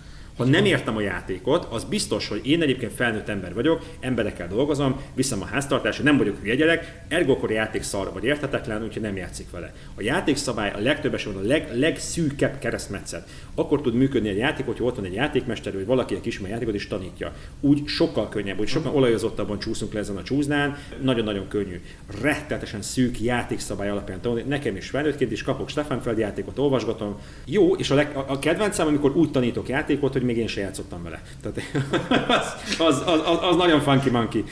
[0.40, 5.00] Ha nem értem a játékot, az biztos, hogy én egyébként felnőtt ember vagyok, emberekkel dolgozom,
[5.14, 9.02] viszem a háztartást, nem vagyok hülye gyerek, ergo akkor a játék szar vagy értetetlen, úgyhogy
[9.02, 9.72] nem játszik vele.
[9.94, 13.28] A játékszabály a legtöbb esetben a leg, legszűkebb keresztmetszet.
[13.60, 16.74] Akkor tud működni egy játék, hogy ott van egy játékmester, vagy valaki, aki ismer játékot
[16.74, 17.32] és tanítja.
[17.60, 21.80] Úgy sokkal könnyebb, úgy sokkal olajozottabban csúszunk le ezen a csúznán, nagyon-nagyon könnyű.
[22.20, 24.44] Rettetesen szűk játékszabály alapján tanulni.
[24.48, 27.16] Nekem is felnőttként is kapok Stefan játékot, olvasgatom.
[27.44, 30.60] Jó, és a, leg, a, a kedvencem, amikor úgy tanítok játékot, hogy még én se
[30.60, 31.22] játszottam vele.
[31.42, 31.60] Tehát
[32.38, 34.44] az, az, az, az, az nagyon funky monkey.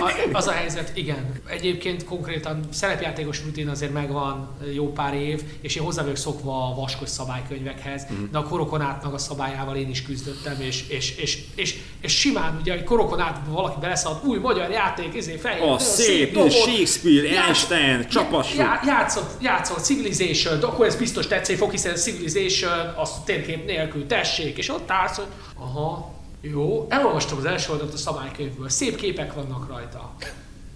[0.00, 1.40] A, az a helyzet, igen.
[1.46, 6.74] Egyébként konkrétan szerepjátékos rutin azért megvan jó pár év, és én hozzá vagyok szokva a
[6.74, 8.06] vaskos szabálykönyvekhez.
[8.30, 12.58] De a korokon átnak a szabályával én is küzdöttem, és, és, és, és, és simán
[12.60, 15.68] ugye, hogy korokon át valaki beleszaladt, új magyar játék, ezé feljön.
[15.68, 18.64] Oh, szép, szép Shakespeare, Einstein, csapassuk.
[18.86, 24.68] Játszott, játszott Civilization, akkor ez biztos tetszeni fog, hiszen Civilization, az térkép nélkül tessék, és
[24.68, 30.12] ott állsz, hogy aha, jó, elolvastam az első oldalt a szabálykönyvből, szép képek vannak rajta.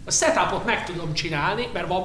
[0.05, 2.03] A setupot meg tudom csinálni, mert van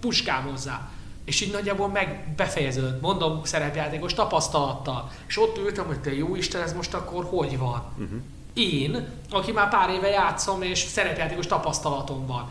[0.00, 0.90] puskám hozzá.
[1.26, 5.10] És így nagyjából meg befejeződött, mondom szerepjátékos tapasztalattal.
[5.26, 7.82] És ott ültem, hogy te jó Isten, ez most akkor hogy van?
[7.98, 8.20] Uh-huh.
[8.54, 12.48] Én, aki már pár éve játszom, és szerepjátékos tapasztalatom van.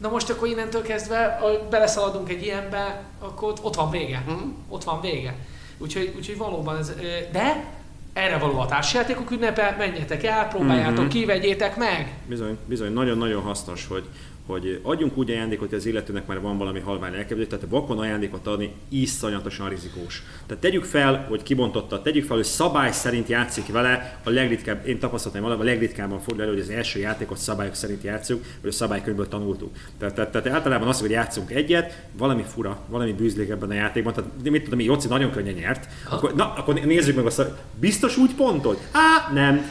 [0.00, 4.22] Na most akkor innentől kezdve, ha beleszaladunk egy ilyenbe, akkor ott van vége.
[4.26, 4.42] Uh-huh.
[4.68, 5.36] Ott van vége.
[5.78, 6.92] Úgyhogy, úgyhogy valóban ez,
[7.32, 7.74] de
[8.12, 11.08] erre való a társjátékok ünnepe, menjetek el, próbáljátok mm-hmm.
[11.08, 12.14] ki, vegyétek meg!
[12.26, 14.04] Bizony, bizony, nagyon-nagyon hasznos, hogy,
[14.46, 18.46] hogy adjunk úgy ajándékot, hogy az illetőnek már van valami halvány elképzelés, tehát vakon ajándékot
[18.46, 20.22] adni iszonyatosan rizikós.
[20.46, 24.98] Tehát tegyük fel, hogy kibontotta, tegyük fel, hogy szabály szerint játszik vele, a legritkább, én
[24.98, 28.72] tapasztaltam valami, a legritkábban fordul elő, hogy az első játékot szabályok szerint játszunk, vagy a
[28.72, 29.74] szabálykönyvből tanultuk.
[29.98, 34.12] Tehát, tehát, tehát, általában az, hogy játszunk egyet, valami fura, valami bűzlék ebben a játékban,
[34.12, 37.42] tehát mit tudom, Jóci nagyon könnyen nyert, akkor, na, akkor nézzük meg azt,
[37.80, 38.78] biztos úgy pontod?
[38.92, 39.70] Á, nem.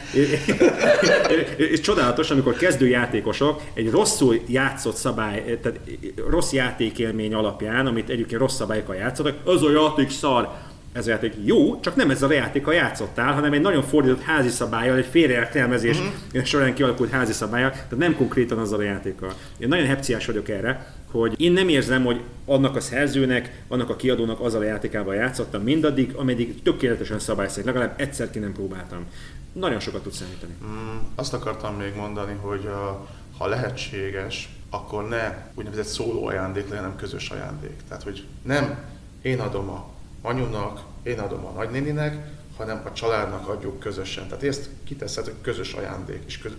[1.56, 5.80] És csodálatos, amikor kezdőjátékosok egy rosszul játék játszott szabály, tehát
[6.28, 10.48] rossz játékélmény alapján, amit egyébként rossz szabályokkal játszottak, az a játék szar.
[10.92, 14.48] Ez a játék jó, csak nem ez a játékkal játszottál, hanem egy nagyon fordított házi
[14.48, 16.44] szabályal, egy félreértelmezés uh-huh.
[16.44, 19.32] során kialakult házi szabályal, tehát nem konkrétan azzal a játékkal.
[19.58, 23.96] Én nagyon hepciás vagyok erre, hogy én nem érzem, hogy annak a szerzőnek, annak a
[23.96, 29.06] kiadónak azzal a játékával játszottam mindaddig, ameddig tökéletesen szabályszerű, legalább egyszer ki nem próbáltam.
[29.52, 30.52] Nagyon sokat tud számítani.
[30.64, 33.06] Mm, azt akartam még mondani, hogy a,
[33.38, 37.82] ha lehetséges, akkor ne úgynevezett szóló ajándék legyen, hanem közös ajándék.
[37.88, 38.84] Tehát, hogy nem
[39.22, 39.86] én adom a
[40.22, 44.28] anyunak, én adom a nagynéninek, hanem a családnak adjuk közösen.
[44.28, 46.22] Tehát ezt kiteszed, hogy közös ajándék.
[46.26, 46.52] És, köz...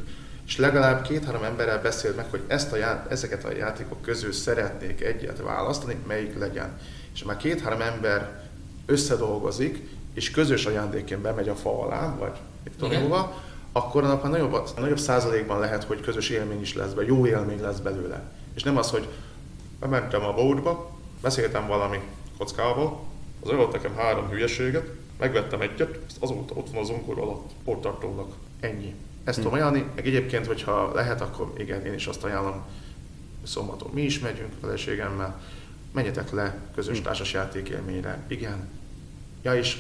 [0.46, 3.06] és legalább két-három emberrel beszél meg, hogy ezt a já...
[3.10, 6.80] ezeket a játékok közül szeretnék egyet választani, melyik legyen.
[7.14, 8.44] És már két-három ember
[8.86, 12.92] összedolgozik, és közös ajándékként bemegy a fa alá, vagy mit tudom
[13.72, 17.62] akkor a nap nagyobb, nagyobb százalékban lehet, hogy közös élmény is lesz be, jó élmény
[17.62, 18.32] lesz belőle.
[18.54, 19.08] És nem az, hogy
[19.80, 22.00] bementem a bódba, beszéltem valami
[22.38, 23.06] kockából,
[23.44, 24.90] az adott nekem három hülyeséget,
[25.20, 28.34] megvettem egyet, azóta ott van az onkor alatt, portartónak.
[28.60, 28.96] Ennyi.
[29.24, 29.44] Ezt hm.
[29.44, 32.66] tudom ajánlani, meg egyébként, hogyha lehet, akkor igen, én is azt ajánlom,
[33.44, 35.42] szombaton mi is megyünk feleségemmel,
[35.92, 37.04] menjetek le közös hm.
[37.04, 38.24] társasjáték élményre.
[38.28, 38.70] Igen.
[39.42, 39.78] Ja, és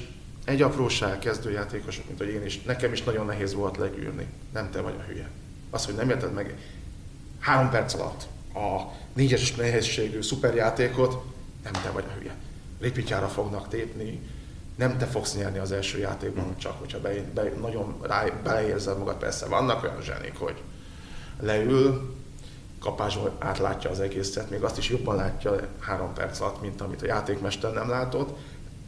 [0.47, 4.27] egy apróság kezdőjátékosok, mint hogy én is, nekem is nagyon nehéz volt legyűrni.
[4.53, 5.29] Nem te vagy a hülye.
[5.69, 6.57] Az, hogy nem érted meg
[7.39, 11.23] három perc alatt a négyes nehézségű szuperjátékot,
[11.63, 12.35] nem te vagy a hülye.
[12.79, 14.19] Ripityára fognak tépni,
[14.75, 16.57] nem te fogsz nyerni az első játékban, mm.
[16.57, 19.17] csak hogyha be, be, nagyon rá, beleérzed magad.
[19.17, 20.61] Persze vannak olyan zsenik, hogy
[21.39, 22.15] leül,
[22.79, 27.05] kapásból átlátja az egészet, még azt is jobban látja három perc alatt, mint amit a
[27.05, 28.37] játékmester nem látott,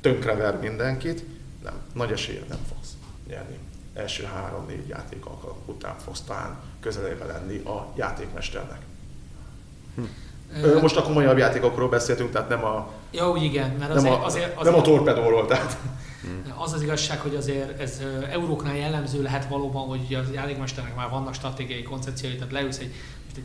[0.01, 1.25] tönkrever mindenkit,
[1.69, 2.93] nem, nagy esélye nem fogsz
[3.27, 3.57] nyerni.
[3.93, 8.79] Első három-négy játék alkalom után fogsz talán közelébe lenni a játékmesternek.
[9.95, 10.77] Hm.
[10.81, 12.91] Most a komolyabb játékokról beszéltünk, tehát nem a...
[13.11, 15.77] Ja, úgy igen, mert azért, nem a, azért, azért, nem a torpedóról, tehát...
[16.57, 21.33] Az az igazság, hogy azért ez euróknál jellemző lehet valóban, hogy a játékmesternek már vannak
[21.33, 22.93] stratégiai koncepciói, tehát leülsz egy,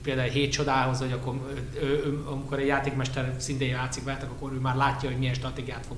[0.03, 1.35] például hét csodához, hogy akkor
[1.75, 5.87] ő, ő, amikor egy játékmester szintén játszik veletek, akkor ő már látja, hogy milyen stratégiát
[5.87, 5.97] fog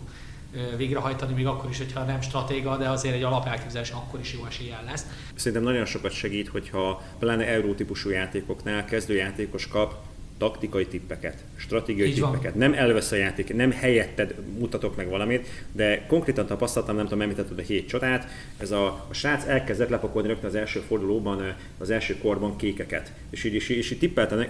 [0.76, 4.84] végrehajtani, még akkor is, hogyha nem stratéga, de azért egy alapelképzelés akkor is jó eséllyel
[4.84, 5.06] lesz.
[5.34, 9.94] Szerintem nagyon sokat segít, hogyha pláne euró típusú játékoknál kezdőjátékos kap
[10.38, 12.58] taktikai tippeket, stratégiai Így tippeket, van.
[12.58, 17.58] nem elvesz a játék, nem helyetted mutatok meg valamit, de konkrétan tapasztaltam, nem tudom, említetted
[17.58, 22.18] a hét csodát, ez a, a srác elkezdett lepakolni rögtön az első fordulóban, az első
[22.18, 23.12] korban kékeket.
[23.30, 24.46] És így, és, és így tippeltem,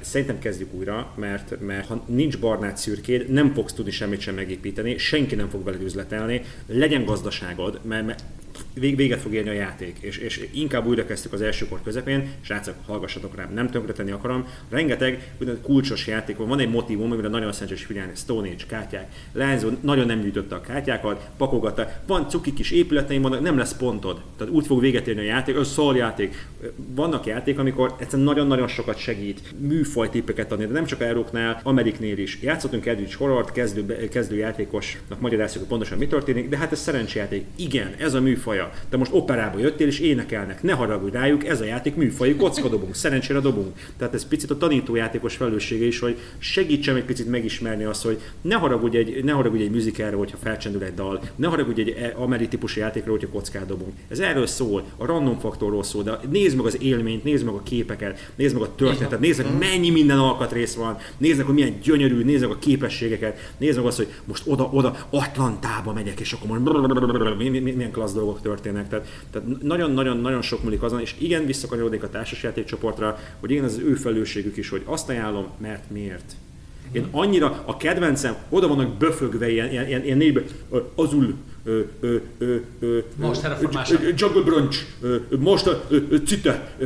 [0.00, 4.98] szerintem kezdjük újra, mert, mert ha nincs barnát szürkéd, nem fogsz tudni semmit sem megépíteni,
[4.98, 8.22] senki nem fog veled üzletelni, legyen gazdaságod, mert, mert
[8.74, 12.74] véget fog érni a játék, és, és inkább újra kezdtük az első kor közepén, srácok,
[12.86, 14.46] hallgassatok rám, nem tönkretenni akarom.
[14.70, 19.68] Rengeteg kulcsos játék van, van egy motivum, amire nagyon szerencsés figyelni, Stone Age kártyák, Lázó
[19.80, 24.52] nagyon nem gyűjtötte a kártyákat, pakogatta, van cuki kis épületeim, vannak, nem lesz pontod, tehát
[24.52, 26.46] úgy fog véget érni a játék, az szól játék.
[26.94, 32.38] Vannak játék, amikor egyszerűen nagyon-nagyon sokat segít műfajtippeket adni, de nem csak Euróknál, Ameriknél is.
[32.42, 37.44] Játszottunk Edwidge Horror, kezdő, kezdő játékosnak magyarázzuk, hogy pontosan mi történik, de hát ez szerencsejáték.
[37.56, 38.70] Igen, ez a műfaj műfaja.
[38.90, 40.62] De most operába jöttél és énekelnek.
[40.62, 43.76] Ne haragudj rájuk, ez a játék műfaj, kocka dobunk, szerencsére dobunk.
[43.98, 48.54] Tehát ez picit a tanítójátékos felelőssége is, hogy segítsem egy picit megismerni azt, hogy ne
[48.54, 52.48] haragudj egy, ne haragudj egy musicalre, hogyha felcsendül egy dal, ne haragudj egy e- ameri
[52.48, 53.92] típusú játékra, hogyha kockát dobunk.
[54.08, 57.62] Ez erről szól, a random faktorról szól, de nézd meg az élményt, nézd meg a
[57.62, 61.78] képeket, nézd meg a történetet, nézd meg mennyi minden alkatrész van, nézd meg, hogy milyen
[61.82, 66.32] gyönyörű, nézd meg a képességeket, nézd meg azt, hogy most oda, oda Atlantába megyek, és
[66.32, 66.78] akkor most
[67.62, 68.88] milyen klassz dolgok történnek.
[68.88, 73.94] Tehát, nagyon-nagyon-nagyon sok múlik azon, és igen, visszakanyarodik a társasjátékcsoportra, hogy igen, ez az ő
[73.94, 76.36] felelősségük is, hogy azt ajánlom, mert miért.
[76.92, 80.42] Én annyira a kedvencem, oda vannak böfögve ilyen, ilyen, ilyen, ilyen négybe,
[80.94, 81.34] azul,
[81.64, 83.46] ö, ö, ö, ö, most
[84.16, 84.84] Jungle Brunch,
[85.38, 85.86] most a
[86.26, 86.76] cite,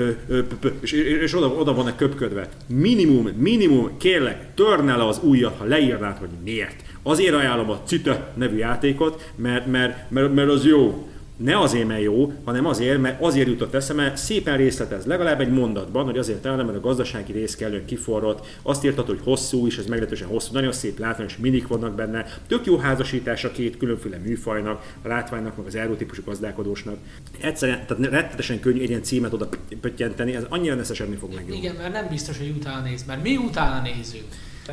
[0.80, 2.48] és, és oda, oda vannak köpködve.
[2.66, 6.76] Minimum, minimum, kérlek, törne le az ujjat, ha leírnád, hogy miért.
[7.02, 12.02] Azért ajánlom a Cite nevű játékot, mert, mert, mert, mert az jó ne azért, mert
[12.02, 16.66] jó, hanem azért, mert azért jutott eszembe, szépen részletez, legalább egy mondatban, hogy azért talán,
[16.66, 20.72] mert a gazdasági rész kellően kiforrott, azt írtad, hogy hosszú is, ez meglehetősen hosszú, nagyon
[20.72, 25.66] szép látványos mindig vannak benne, tök jó házasítás a két különféle műfajnak, a látványnak, meg
[25.66, 26.96] az típusú gazdálkodósnak.
[27.40, 29.48] Egyszerűen, tehát rettetesen könnyű egy ilyen címet oda
[29.80, 31.54] pöttyenteni, ez annyira neszesedni fog meg.
[31.56, 34.24] Igen, mert nem biztos, hogy utána néz, mert mi utána nézünk.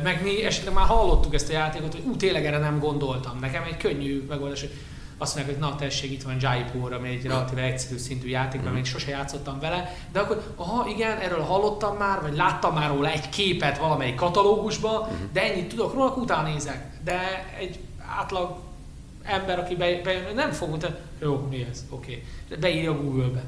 [0.02, 3.38] Meg mi esetleg már hallottuk ezt a játékot, hogy ú, tényleg erre nem gondoltam.
[3.40, 4.70] Nekem egy könnyű megoldás, hogy
[5.20, 8.74] azt mondják, hogy na tessék, itt van Jaipur, ami egy relatíve egyszerű szintű játék, mert
[8.74, 13.10] még sose játszottam vele, de akkor, aha, igen, erről hallottam már, vagy láttam már róla
[13.10, 15.18] egy képet valamelyik katalógusban, uh-huh.
[15.32, 17.00] de ennyit tudok róla, utána nézek.
[17.04, 17.78] De egy
[18.18, 18.58] átlag
[19.22, 22.58] ember, aki bejön, nem fog mondani, jó, mi ez, oké, okay.
[22.58, 23.42] beírja Google-be.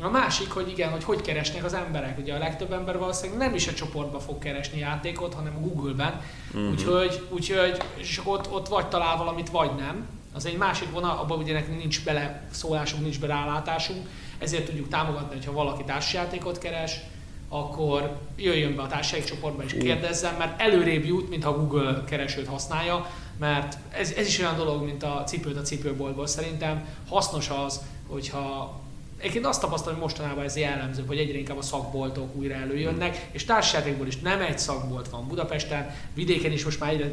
[0.00, 2.18] A másik, hogy igen, hogy hogy keresnek az emberek.
[2.18, 6.20] Ugye a legtöbb ember valószínűleg nem is a csoportba fog keresni játékot, hanem a Google-ben.
[6.48, 6.70] Uh-huh.
[6.70, 10.06] Úgyhogy, úgyhogy és ott, ott vagy talál valamit, vagy nem.
[10.36, 14.08] Az egy másik vonal, abban ugye nekünk nincs bele szólásunk, nincs belátásunk,
[14.38, 17.00] ezért tudjuk támogatni, hogyha valaki társjátékot keres,
[17.48, 22.46] akkor jöjjön be a társasági csoportba és kérdezzen, mert előrébb jut, mint ha Google keresőt
[22.46, 26.26] használja, mert ez, ez is olyan dolog, mint a cipőt a cipőboltból.
[26.26, 28.74] Szerintem hasznos az, hogyha
[29.18, 33.44] Egyébként azt tapasztalom, hogy mostanában ez jellemző, hogy egyre inkább a szakboltok újra előjönnek, és
[33.44, 37.06] társaságból is nem egy szakbolt van Budapesten, vidéken is most már egyre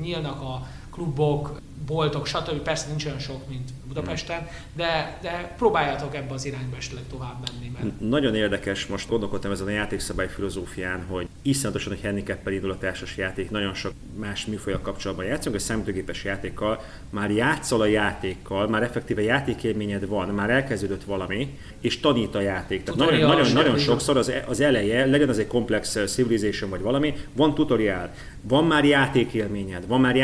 [0.00, 0.66] nyílnak a
[0.96, 2.58] klubok, boltok, stb.
[2.62, 7.72] Persze nincs olyan sok, mint Budapesten, de, de próbáljátok ebbe az irányba esetleg tovább menni.
[7.78, 8.00] Mert...
[8.00, 13.16] Nagyon érdekes, most gondolkodtam ezen a játékszabály filozófián, hogy iszonyatosan, hogy handicappel indul a társas
[13.16, 16.80] játék, nagyon sok más műfajak kapcsolatban játszunk, a számítógépes játékkal,
[17.10, 22.82] már játszol a játékkal, már effektíve játékélményed van, már elkezdődött valami, és tanít a játék.
[22.82, 27.14] Tehát nagyon, nagyon, nagyon sokszor az, az eleje, legyen az egy komplex civilization vagy valami,
[27.32, 30.16] van tutoriál, van már játékélményed, van már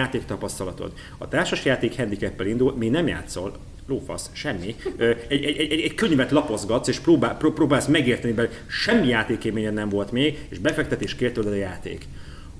[0.62, 0.92] játéktapasztalatod.
[1.18, 3.52] A társas játék handicappel indul, mi nem játszol,
[3.86, 4.76] lófasz, semmi.
[5.28, 10.12] Egy, egy, egy, egy könyvet lapozgatsz, és próbál, próbálsz megérteni, mert semmi játékélményed nem volt
[10.12, 12.06] még, és befektetés kért a játék.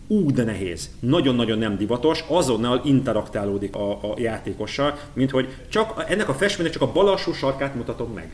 [0.06, 0.90] Ú, de nehéz.
[1.00, 6.82] Nagyon-nagyon nem divatos, azonnal interaktálódik a, a játékossal, mint hogy csak ennek a festménynek csak
[6.82, 8.30] a bal alsó sarkát mutatom meg.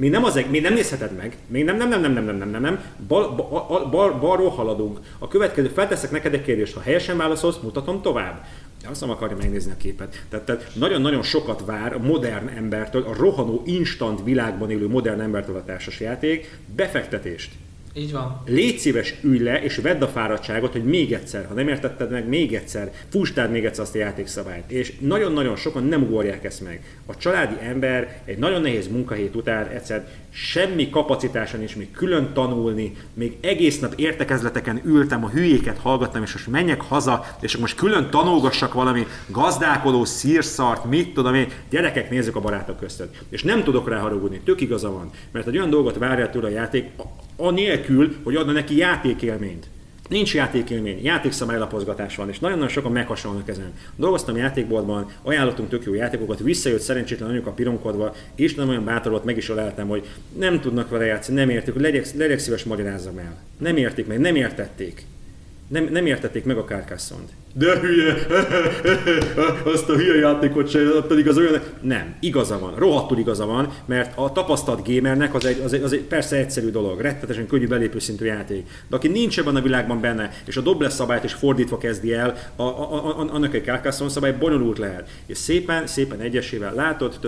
[0.00, 2.50] Még nem, az, még nem nézheted meg, még nem, nem, nem, nem, nem, nem, nem,
[2.50, 2.80] nem, nem.
[3.08, 4.98] Bal, bal, bal, balról haladunk.
[5.18, 8.44] A következő, felteszek neked egy kérdést, ha helyesen válaszolsz, mutatom tovább.
[8.88, 10.24] Azt nem akarja megnézni a képet.
[10.28, 15.56] Tehát, tehát nagyon-nagyon sokat vár a modern embertől, a rohanó instant világban élő modern embertől
[15.56, 17.52] a társasjáték befektetést.
[17.94, 18.42] Így van.
[18.46, 22.28] Légy szíves, ülj le, és vedd a fáradtságot, hogy még egyszer, ha nem értetted meg,
[22.28, 24.70] még egyszer, fustáld még egyszer azt a játékszabályt.
[24.70, 26.98] És nagyon-nagyon sokan nem ugorják ezt meg.
[27.06, 32.96] A családi ember egy nagyon nehéz munkahét után egyszer semmi kapacitása nincs még külön tanulni,
[33.14, 38.10] még egész nap értekezleteken ültem, a hülyéket hallgattam, és most menjek haza, és most külön
[38.10, 43.22] tanulgassak valami gazdálkodó szírszart, mit tudom én, gyerekek nézzük a barátok között.
[43.28, 46.50] És nem tudok rá haragudni, tök igaza van, mert egy olyan dolgot várja tőle a
[46.50, 46.88] játék,
[47.40, 49.66] anélkül, hogy adna neki játékélményt.
[50.08, 53.72] Nincs játékélmény, játékszabálylapozgatás van, és nagyon-nagyon sokan meghasonlnak ezen.
[53.96, 59.24] Dolgoztam játékboltban, ajánlottunk tök jó játékokat, visszajött szerencsétlen a pironkodva, és nem olyan bátor volt,
[59.24, 60.06] meg is öleltem, hogy
[60.38, 63.42] nem tudnak vele játszani, nem értik, legyek, legyek szíves magyarázzam el.
[63.58, 65.04] Nem értik meg, nem értették.
[65.68, 67.32] Nem, nem értették meg a Carcassonne-t.
[67.54, 68.14] De hülye,
[69.74, 71.62] azt a hülye játékot se, pedig az olyan...
[71.80, 75.92] Nem, igaza van, rohadtul igaza van, mert a tapasztalt gamernek az egy, az egy, az
[75.92, 78.66] egy persze egyszerű dolog, rettetesen könnyű belépő szintű játék.
[78.88, 82.36] De aki nincs ebben a világban benne, és a dobles szabályt is fordítva kezdi el,
[82.56, 85.08] a, a, a, annak egy Carcassonne szabály bonyolult lehet.
[85.26, 87.18] És szépen, szépen egyesével látod,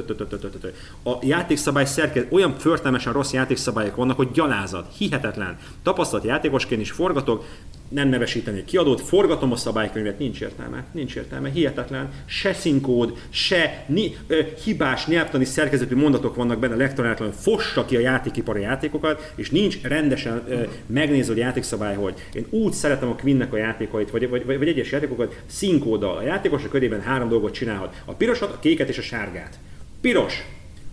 [1.05, 5.59] a játékszabály szerkez, olyan förtelmesen rossz játékszabályok vannak, hogy gyalázat, hihetetlen.
[5.83, 7.45] Tapasztalt játékosként is forgatok,
[7.93, 14.17] nem nevesíteni kiadót, forgatom a szabálykönyvet, nincs értelme, nincs értelme, hihetetlen, se színkód, se ni,
[14.27, 19.83] ö, hibás nyelvtani szerkezetű mondatok vannak benne lektorátlanul, fossa ki a játékipari játékokat, és nincs
[19.83, 24.59] rendesen ö, megnéző játékszabály, hogy én úgy szeretem a Queennek a játékait, vagy, vagy, vagy,
[24.59, 26.17] vagy egyes játékokat színkóddal.
[26.17, 28.03] A játékos a körében három dolgot csinálhat.
[28.05, 29.59] A pirosat, a kéket és a sárgát.
[30.01, 30.45] Piros,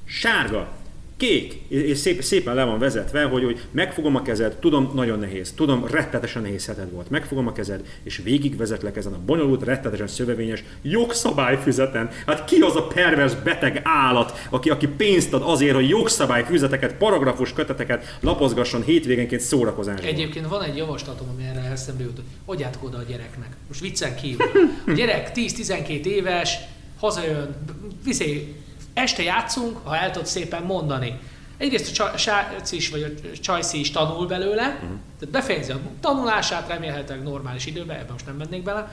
[0.05, 0.79] sárga,
[1.20, 5.53] kék, és szép, szépen le van vezetve, hogy, hogy megfogom a kezed, tudom, nagyon nehéz,
[5.55, 10.63] tudom, rettetesen nehéz heted volt, megfogom a kezed, és végigvezetlek ezen a bonyolult, rettetesen szövevényes
[10.82, 12.09] jogszabályfüzeten.
[12.26, 17.53] Hát ki az a pervers beteg állat, aki, aki pénzt ad azért, hogy jogszabályfüzeteket, paragrafus
[17.53, 20.05] köteteket lapozgasson hétvégenként szórakozásban?
[20.05, 23.49] Egyébként van egy javaslatom, ami erre eszembe jut, hogy oda a gyereknek.
[23.67, 24.47] Most viccen kívül.
[24.88, 26.57] A gyerek 10-12 éves,
[26.99, 27.55] hazajön,
[28.03, 28.55] viszi
[28.94, 31.20] este játszunk, ha el tudod szépen mondani.
[31.58, 33.02] Egyrészt a srác is, vagy
[33.34, 34.98] a csajszi is tanul belőle, uh-huh.
[35.20, 38.92] tehát befejezi a tanulását remélhetőleg normális időben, ebben most nem mennék bele,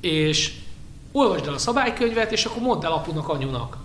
[0.00, 0.54] és
[1.12, 3.76] olvasd el a szabálykönyvet, és akkor mondd el apunak, anyunak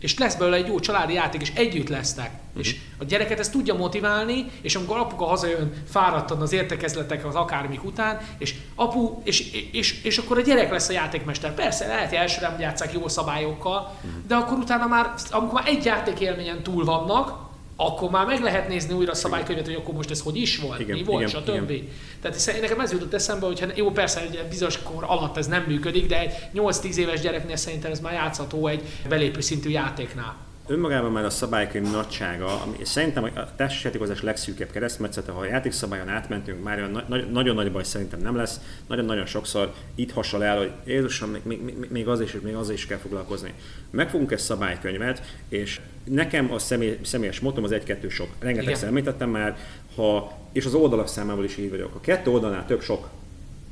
[0.00, 2.30] és lesz belőle egy jó családi játék, és együtt lesznek.
[2.48, 2.62] Uh-huh.
[2.62, 7.84] És a gyereket ezt tudja motiválni, és amikor apuka hazajön fáradtan az értekezletek az akármik
[7.84, 11.54] után, és apu, és, és, és, akkor a gyerek lesz a játékmester.
[11.54, 14.26] Persze, lehet, hogy elsőre nem játszák jó szabályokkal, uh-huh.
[14.26, 17.47] de akkor utána már, amikor már egy játék élményen túl vannak,
[17.80, 20.80] akkor már meg lehet nézni újra a szabálykönyvet, hogy akkor most ez hogy is volt,
[20.80, 21.70] igen, mi volt, igen, stb.
[21.70, 21.88] Igen.
[22.20, 26.06] Tehát nekem ez jutott eszembe, hogy jó, persze egy bizonyos kor alatt ez nem működik,
[26.06, 31.24] de egy 8-10 éves gyereknél szerintem ez már játszható egy belépő szintű játéknál önmagában már
[31.24, 37.04] a szabálykönyv nagysága, ami szerintem a társasjátékozás legszűkebb keresztmetszete, ha a játékszabályon átmentünk, már olyan
[37.08, 38.60] na- nagyon nagy baj szerintem nem lesz.
[38.86, 42.86] Nagyon-nagyon sokszor itt hasonl el, hogy Jézusom, még, még, még az is, még az is
[42.86, 43.52] kell foglalkozni.
[43.90, 48.28] Megfogunk egy szabálykönyvet, és nekem a személy, személyes motom az egy-kettő sok.
[48.38, 49.56] Rengeteg említettem már,
[49.94, 51.94] ha, és az oldalak számával is így vagyok.
[51.94, 53.08] A kettő oldalnál több sok.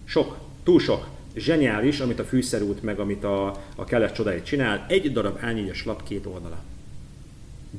[0.05, 0.37] Sok.
[0.63, 4.85] Túl sok zseniális, amit a fűszerút, meg amit a, a kelet csodáit csinál.
[4.89, 6.59] Egy darab ányígyes lap két oldala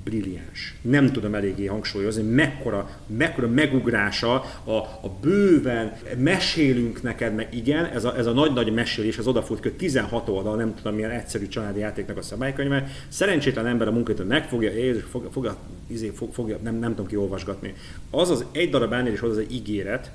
[0.03, 0.75] brilliáns.
[0.81, 4.33] Nem tudom eléggé hangsúlyozni, mekkora, mekkora megugrása
[4.63, 9.59] a, a bőven mesélünk neked, meg igen, ez a, ez a nagy-nagy mesélés, az odafut
[9.59, 12.87] kö 16 oldal, nem tudom milyen egyszerű családi játéknak a szabálykönyve.
[13.07, 17.73] Szerencsétlen ember a munkáját megfogja, Jézus, fogja, fogja, izé, fogja nem, nem tudom ki olvasgatni.
[18.09, 20.11] Az az egy darab és az egy ígéret,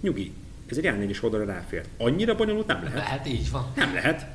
[0.00, 0.32] nyugi,
[0.66, 1.88] ez egy elnézés oldalra ráfért.
[1.98, 2.98] Annyira bonyolult nem lehet.
[2.98, 3.72] Lehet, így van.
[3.76, 4.26] Nem lehet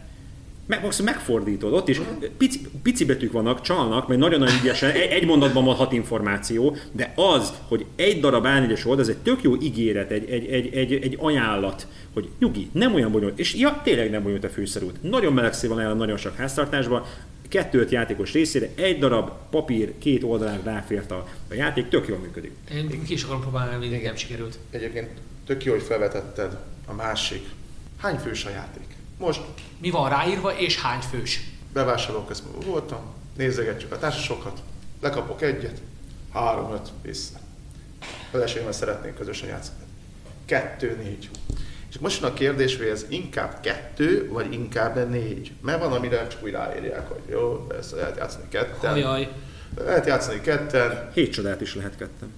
[0.69, 2.01] meg, megfordítod, ott is
[2.37, 7.53] pici, pici betűk vannak, csalnak, mert nagyon-nagyon ügyesen, egy mondatban van hat információ, de az,
[7.67, 11.17] hogy egy darab A4-es oldal, ez egy tök jó ígéret, egy, egy, egy, egy, egy
[11.19, 15.03] ajánlat, hogy nyugi, nem olyan bonyolult, és ja, tényleg nem bonyolult a fűszerút.
[15.03, 17.05] Nagyon melegszé van el nagyon sok háztartásban,
[17.47, 22.51] kettőt játékos részére, egy darab papír, két oldalán ráfért a, a játék, tök jól működik.
[22.73, 24.59] Én ki is akarom próbálni, még nekem sikerült.
[24.71, 25.09] Egyébként
[25.45, 27.49] tök jó, hogy felvetetted a másik.
[27.97, 28.97] Hány fős a játék?
[29.19, 29.41] Most
[29.77, 31.39] mi van ráírva, és hány fős.
[31.73, 32.99] Bevásárlóközpontban voltam,
[33.37, 34.61] nézegetjük a társasokat,
[35.01, 35.81] lekapok egyet,
[36.33, 37.37] három-öt vissza.
[38.31, 39.77] Feleségemmel szeretnénk közösen játszani.
[40.45, 41.29] Kettő-négy.
[41.89, 45.51] És most a kérdés, hogy ez inkább kettő, vagy inkább négy.
[45.61, 48.93] Mert van, amire csak úgy ráírják, hogy jó, ezt lehet játszani ketten.
[48.93, 49.31] Ajaj.
[49.77, 51.11] Lehet játszani ketten.
[51.13, 52.33] Hét csodát is lehet ketten.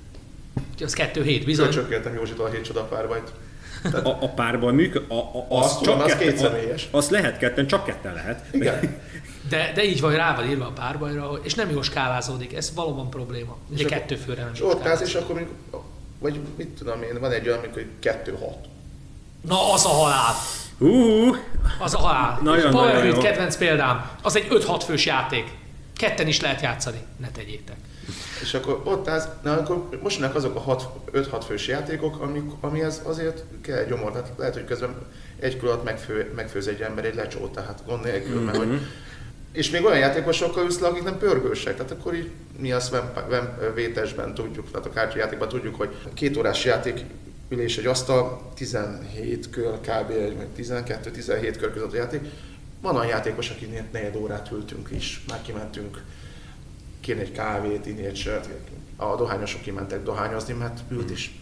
[0.83, 1.69] Az kettő hét, bizony.
[1.69, 2.87] Csökkéltem Józsitól a hét csoda
[4.03, 6.87] A, a párban működik, a, a, az, az, csak az két személyes.
[6.91, 8.45] Az lehet ketten, csak ketten lehet.
[8.51, 8.99] Igen.
[9.49, 13.09] De, de így van, rá van írva a párbajra, és nem jó skálázódik, ez valóban
[13.09, 13.57] probléma.
[13.69, 15.55] Ugye kettő főre nem És ott állsz, és akkor mondjuk,
[16.19, 18.57] vagy mit tudom én, van egy olyan, amikor kettő hat.
[19.47, 20.33] Na, az a halál!
[20.77, 21.37] Uh,
[21.79, 22.39] az a halál.
[22.43, 24.09] Nagyon, nagyon kedvenc példám.
[24.21, 25.51] Az egy 5-6 fős játék.
[25.97, 26.99] Ketten is lehet játszani.
[27.17, 27.75] Ne tegyétek.
[28.41, 30.61] És akkor ott állsz, na akkor most jönnek azok a
[31.13, 34.11] 5-6 fős játékok, amik, amihez azért kell gyomor.
[34.11, 34.95] Tehát lehet, hogy közben
[35.39, 38.45] egy alatt megfő, megfőz egy ember egy lecsót, tehát gond nélkül, mm-hmm.
[38.45, 38.79] mert hogy
[39.51, 41.75] és még olyan játékosokkal ülsz le, akik nem pörgősek.
[41.75, 46.37] Tehát akkor így mi a Sven, Sven vétesben tudjuk, tehát a kártyajátékban tudjuk, hogy két
[46.37, 46.99] órás játék
[47.49, 50.07] ülés, egy asztal, 17 kör kb.
[50.37, 52.21] vagy 12-17 kör között a játék.
[52.81, 56.01] Van olyan játékos, aki negyed órát ültünk is, már kimentünk
[57.01, 58.49] kérni egy kávét, inni egy sört.
[58.95, 61.35] A dohányosok kimentek dohányozni, mert ült is.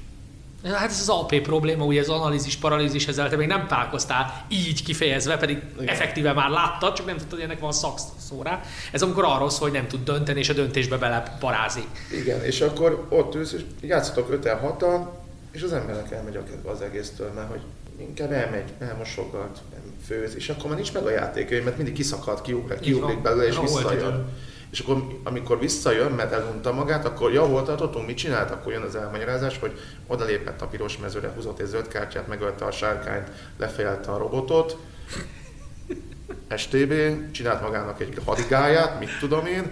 [0.63, 4.83] Hát ez az AP probléma, ugye az analízis, paralízis, ezzel te még nem találkoztál így
[4.83, 5.87] kifejezve, pedig Igen.
[5.87, 8.61] effektíve már láttad, csak nem tudtad, hogy ennek van szakszó rá.
[8.91, 11.87] Ez amikor arról szól, hogy nem tud dönteni, és a döntésbe bele parázik.
[12.11, 14.85] Igen, és akkor ott ülsz, és játszottok 5 6
[15.51, 17.61] és az embernek elmegy a kedve az egésztől, mert hogy
[17.97, 19.61] inkább elmegy, elmosogat,
[20.05, 23.59] főz, és akkor már nincs meg a játék, mert mindig kiszakad, kiugrik, kiugrik belőle, és
[23.59, 24.27] visszajön.
[24.71, 28.51] És akkor, amikor visszajön, mert elunta magát, akkor ja, hol tartottunk, mit csinált?
[28.51, 32.71] Akkor jön az elmagyarázás, hogy odalépett a piros mezőre, húzott egy zöld kártyát, megölte a
[32.71, 34.77] sárkányt, lefejelte a robotot,
[36.55, 36.93] STB,
[37.31, 39.71] csinált magának egy hadigáját, mit tudom én,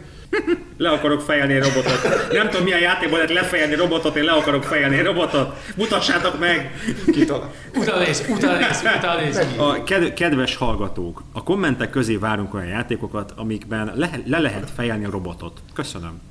[0.77, 2.27] le akarok fejelni robotot.
[2.31, 5.55] Nem tudom milyen játékban lehet lefejelni robotot, én le akarok fejelni robotot.
[5.75, 6.71] Mutassátok meg!
[7.75, 9.41] Utána néz, utána néz, utána néz.
[9.57, 15.05] A ked- kedves hallgatók, a kommentek közé várunk olyan játékokat, amikben le, le lehet fejelni
[15.05, 15.59] a robotot.
[15.73, 16.21] Köszönöm.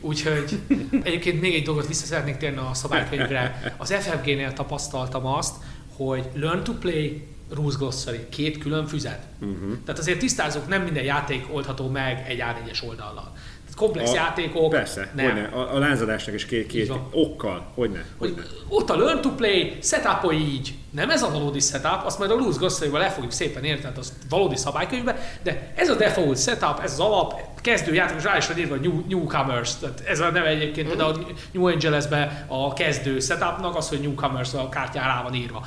[0.00, 0.58] Úgyhogy
[1.02, 3.74] egyébként még egy dolgot vissza szeretnék térni a szabálykönyvre.
[3.76, 5.54] Az FFG-nél tapasztaltam azt,
[5.96, 9.22] hogy learn to play, Rules Glossary, két külön füzet.
[9.40, 9.76] Uh-huh.
[9.84, 13.32] Tehát azért tisztázunk, nem minden játék oldható meg egy A4-es oldallal.
[13.78, 14.70] Komplex a, játékok.
[14.70, 15.26] Persze, nem.
[15.26, 18.42] Hogyne, a, a lázadásnak is két, két okkal, hogyne, hogyne.
[18.68, 20.74] Ott a learn to play, setup így.
[20.90, 23.98] Nem ez a valódi setup, azt majd a Rules glossary le fogjuk szépen érteni, tehát
[23.98, 28.46] az valódi szabálykönyvbe, de ez a default setup, ez az alap, kezdő játékos rá is
[28.46, 30.98] van írva new, newcomers, tehát ez a neve egyébként, mm.
[30.98, 31.12] a
[31.52, 35.66] New Angeles-be a kezdő setupnak az, hogy newcomers a kártyán rá van írva.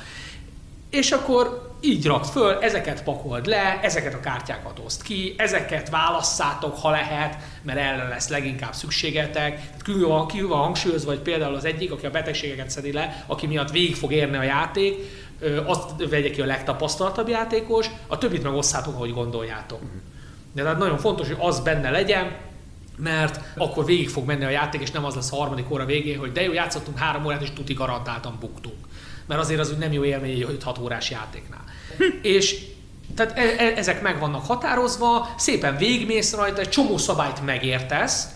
[0.92, 6.78] És akkor így rakd föl, ezeket pakold le, ezeket a kártyákat oszt ki, ezeket válasszátok,
[6.78, 9.60] ha lehet, mert erre lesz leginkább szükségetek.
[9.84, 13.46] Kívül van, kívül van hangsúlyozva, vagy például az egyik, aki a betegségeket szedi le, aki
[13.46, 14.96] miatt végig fog érni a játék,
[15.64, 19.80] azt vegye ki a legtapasztaltabb játékos, a többit meg osszátok, ahogy gondoljátok.
[20.52, 22.36] De tehát nagyon fontos, hogy az benne legyen,
[22.96, 26.18] mert akkor végig fog menni a játék, és nem az lesz a harmadik óra végén,
[26.18, 28.90] hogy de jó, játszottunk három órát, és tuti garantáltan buktunk.
[29.26, 31.64] Mert azért az úgy nem jó élmény egy 5-6 órás játéknál.
[32.22, 32.64] és
[33.16, 38.26] tehát e- e- ezek meg vannak határozva, szépen végmész rajta, egy csomó szabályt megértesz,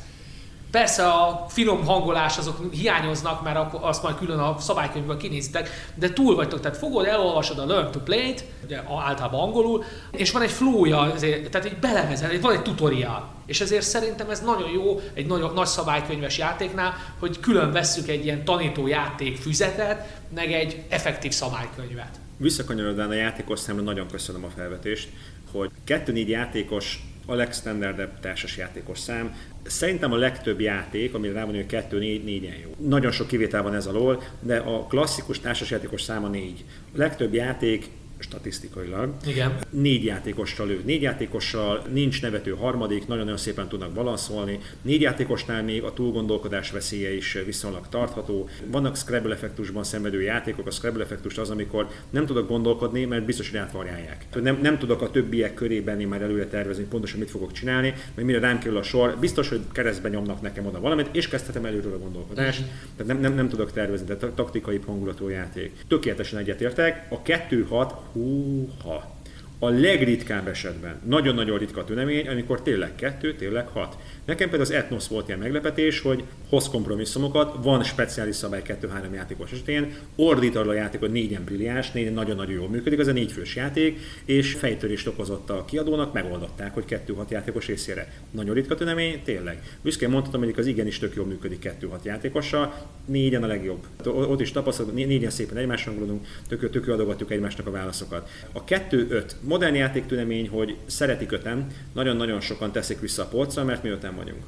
[0.77, 6.12] Persze a finom hangolás azok hiányoznak, mert akkor azt majd külön a szabálykönyvben kinézitek, de
[6.12, 10.51] túl vagytok, tehát fogod, elolvasod a Learn to Play-t, ugye általában angolul, és van egy
[10.51, 11.12] flowja,
[11.51, 13.29] tehát egy belevezel, van egy tutorial.
[13.47, 18.24] És ezért szerintem ez nagyon jó egy nagy, nagy szabálykönyves játéknál, hogy külön vesszük egy
[18.24, 22.20] ilyen tanító játék füzetet, meg egy effektív szabálykönyvet.
[22.37, 25.09] Visszakanyarodván a játékos számra nagyon köszönöm a felvetést,
[25.53, 29.35] hogy 2-4 játékos a legstandardebb társas játékos szám.
[29.69, 32.89] Szerintem a legtöbb játék, amire rá van, hogy 2 4 4 jó.
[32.89, 36.64] Nagyon sok kivétel van ez alól, de a klasszikus társas játékos száma 4.
[36.95, 37.89] A legtöbb játék
[38.19, 39.14] statisztikailag.
[39.27, 39.59] Igen.
[39.71, 40.83] Négy játékossal lő.
[40.85, 44.59] Négy játékossal nincs nevető harmadik, nagyon-nagyon szépen tudnak balanszolni.
[44.83, 48.49] Négy játékosnál még a túlgondolkodás veszélye is viszonylag tartható.
[48.67, 50.67] Vannak Scrabble effektusban szenvedő játékok.
[50.67, 54.27] A Scrabble effektus az, amikor nem tudok gondolkodni, mert biztos, hogy átvarjálják.
[54.43, 58.39] Nem, nem tudok a többiek körében már előre tervezni, pontosan mit fogok csinálni, mert mire
[58.39, 61.99] rám kerül a sor, biztos, hogy keresztbe nyomnak nekem oda valamit, és kezdhetem előről a
[61.99, 62.62] gondolkodást.
[62.97, 65.73] Tehát nem, nem, nem tudok tervezni, de taktikai hangulatú játék.
[65.89, 67.07] Tökéletesen egyetértek.
[67.11, 69.14] A 2-6 húha,
[69.59, 73.96] a legritkább esetben, nagyon-nagyon ritka tünemény, amikor tényleg kettő, tényleg hat.
[74.27, 79.53] Nekem például az Etnos volt ilyen meglepetés, hogy hoz kompromisszumokat, van speciális szabály 2-3 játékos
[79.53, 83.33] esetén, ordít arra a játék, hogy négyen brilliáns, négyen nagyon-nagyon jól működik, az a négy
[83.33, 88.12] fős játék, és fejtörést okozott a kiadónak, megoldották, hogy 2-6 játékos részére.
[88.31, 89.62] Nagyon ritka tünemény, tényleg.
[89.83, 93.87] Büszkén mondhatom, hogy az igenis tök jól működik 2-6 játékossal, négyen a legjobb.
[94.05, 98.31] Ott is tapasztalat, négyen szépen egymásra gondolunk, tök, tök adogatjuk egymásnak a válaszokat.
[98.53, 103.83] A 2-5 modern játék tünemény, hogy szeretik öten, nagyon-nagyon sokan teszik vissza a polcra, mert
[103.83, 104.43] mi öten vagyunk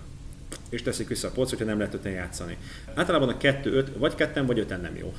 [0.69, 2.57] és teszik vissza a polc, hogyha nem lehet öten játszani.
[2.95, 5.13] Általában a kettő-öt, vagy ketten, vagy öten nem jó.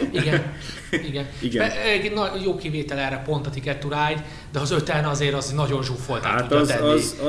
[0.20, 0.52] Igen,
[0.90, 1.26] igen.
[1.40, 1.70] igen.
[1.70, 2.12] Egy
[2.44, 6.24] jó kivétel erre pont a Ticket to Ride, de az öten azért az nagyon zsúfolt
[6.24, 6.88] hát az, tenni.
[6.88, 7.28] Az, a,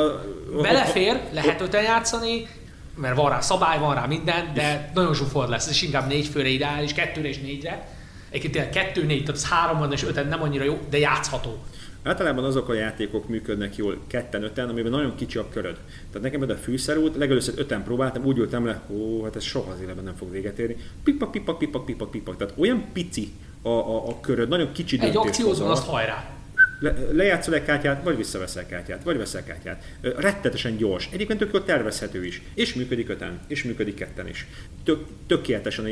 [0.57, 2.47] a, Belefér, lehet öten játszani,
[2.95, 6.47] mert van rá szabály, van rá minden, de nagyon zsúfolt lesz, és inkább négy főre
[6.47, 7.87] ideális, kettőre és négyre.
[8.29, 11.63] Egyébként tényleg kettő, négy, tehát az három van és öten nem annyira jó, de játszható.
[12.09, 15.77] Általában azok a játékok működnek jól ketten-öten, amiben nagyon kicsi a köröd.
[16.11, 19.71] Tehát nekem ez a fűszerút, legelőször öten próbáltam, úgy ültem le, ó, hát ez soha
[19.71, 20.75] az életben nem fog véget érni.
[21.03, 22.37] Pipak, pipak, pipak, pipak, pipak.
[22.37, 23.31] Tehát olyan pici
[23.61, 26.38] a, a, a köröd, nagyon kicsi Egy akciózban azt hajrá.
[26.79, 29.83] Le, lejátszol egy kártyát, vagy visszaveszel kártyát, vagy veszel kártyát.
[30.01, 31.09] Rettetesen gyors.
[31.11, 32.41] Egyébként tök jól tervezhető is.
[32.53, 34.47] És működik öten, és működik ketten is.
[34.83, 35.87] Tök, tökéletesen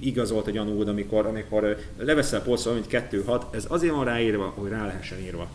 [0.00, 4.70] igazolt a gyanúd, amikor, amikor leveszel polcról, mint kettő hat, ez azért van ráírva, hogy
[4.70, 5.50] rá lehessen írva.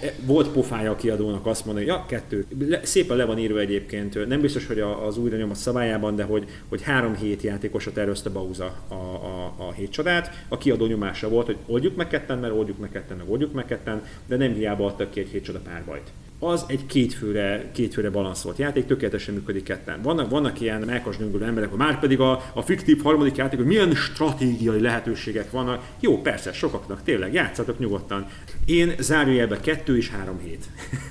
[0.00, 2.46] E, volt pofája a kiadónak azt mondani, hogy ja, kettő.
[2.58, 6.44] Le, szépen le van írva egyébként, nem biztos, hogy az újra nyomat szabályában, de hogy,
[6.68, 10.44] hogy három hét játékosat tervezte Bauza a, a, a hét csodát.
[10.48, 13.66] A kiadó nyomása volt, hogy oldjuk meg ketten, mert oldjuk meg ketten, meg oldjuk meg
[13.66, 16.12] ketten, de nem hiába adtak ki egy hét csoda párbajt
[16.44, 20.02] az egy kétfőre, kétfőre balanszolt játék, tökéletesen működik ketten.
[20.02, 23.94] Vannak, vannak ilyen melkasdöngölő emberek, hogy már pedig a, a fiktív harmadik játék, hogy milyen
[23.94, 25.82] stratégiai lehetőségek vannak.
[26.00, 28.26] Jó, persze, sokaknak tényleg, játszatok nyugodtan.
[28.64, 30.66] Én zárójelbe kettő és három hét.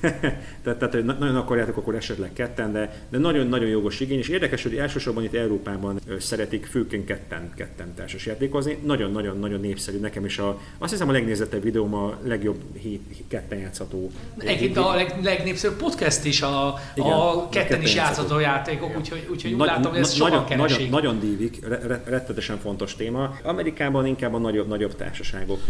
[0.62, 4.62] tehát, tehát, hogy nagyon akarjátok, akkor esetleg ketten, de, de nagyon-nagyon jogos igény, és érdekes,
[4.62, 8.78] hogy elsősorban itt Európában szeretik főként ketten, ketten társas játékozni.
[8.84, 14.10] Nagyon-nagyon-nagyon népszerű nekem is a, azt hiszem a legnézettebb videóm a legjobb hét, ketten játszható.
[14.38, 19.52] Egyébként a leg, legnépszerűbb podcast is a, Igen, a ketten is játszható játékok, úgyhogy, úgyhogy
[19.52, 20.90] úgy Nagy, látom, hogy ez sokan nagyon, keresik.
[20.90, 21.66] Nagyon, nagyon dívik,
[22.04, 23.36] rettetesen fontos téma.
[23.42, 25.60] Amerikában inkább a nagyobb, nagyobb társaságok.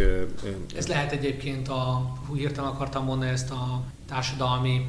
[0.76, 4.86] Ez lehet egyébként a, hú, hirtelen akartam mondani ezt a társadalmi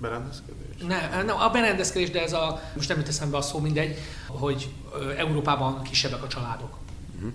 [0.00, 0.82] Berendezkedés?
[0.86, 4.68] Ne, nem, a berendezkedés, de ez a, most nem jut eszembe a szó, mindegy, hogy
[5.16, 6.76] Európában kisebbek a családok.
[7.16, 7.32] Uh-huh.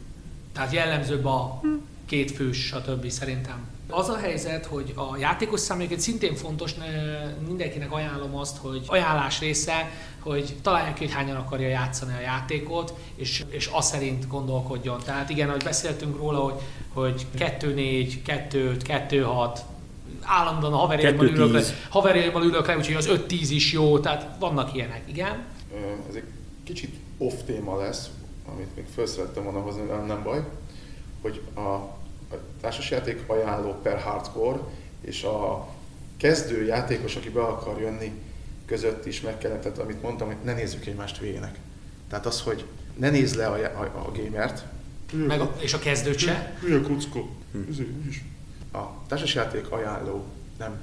[0.53, 1.61] Tehát jellemzőbb a
[2.05, 3.09] két fős, stb.
[3.09, 3.67] szerintem.
[3.89, 6.73] Az a helyzet, hogy a játékos számára szintén fontos,
[7.47, 12.93] mindenkinek ajánlom azt, hogy ajánlás része, hogy találják ki, hogy hányan akarja játszani a játékot,
[13.15, 14.99] és, és azt szerint gondolkodjon.
[15.05, 16.61] Tehát igen, ahogy beszéltünk róla, hogy,
[16.93, 19.59] hogy 2-4, 2-5, 2-6,
[20.21, 24.73] állandóan a haverjaimmal ülök le, haverjaimmal ülök le, úgyhogy az 5-10 is jó, tehát vannak
[24.73, 25.45] ilyenek, igen.
[26.09, 26.23] Ez egy
[26.63, 28.09] kicsit off téma lesz,
[28.51, 30.43] amit még föl szerettem volna hozni, nem baj,
[31.21, 31.94] hogy a
[32.65, 34.59] társasjáték ajánló per hardcore,
[35.01, 35.67] és a
[36.17, 38.11] kezdő játékos, aki be akar jönni,
[38.65, 41.59] között is meg kellett, tehát amit mondtam, hogy ne nézzük egymást végének.
[42.09, 42.65] Tehát az, hogy
[42.97, 44.63] ne nézd le a, a, a gamert.
[45.27, 46.57] Meg a, és a kezdőt se.
[46.59, 47.29] Hülye kuckó.
[48.71, 50.25] A társasjáték ajánló
[50.57, 50.79] nem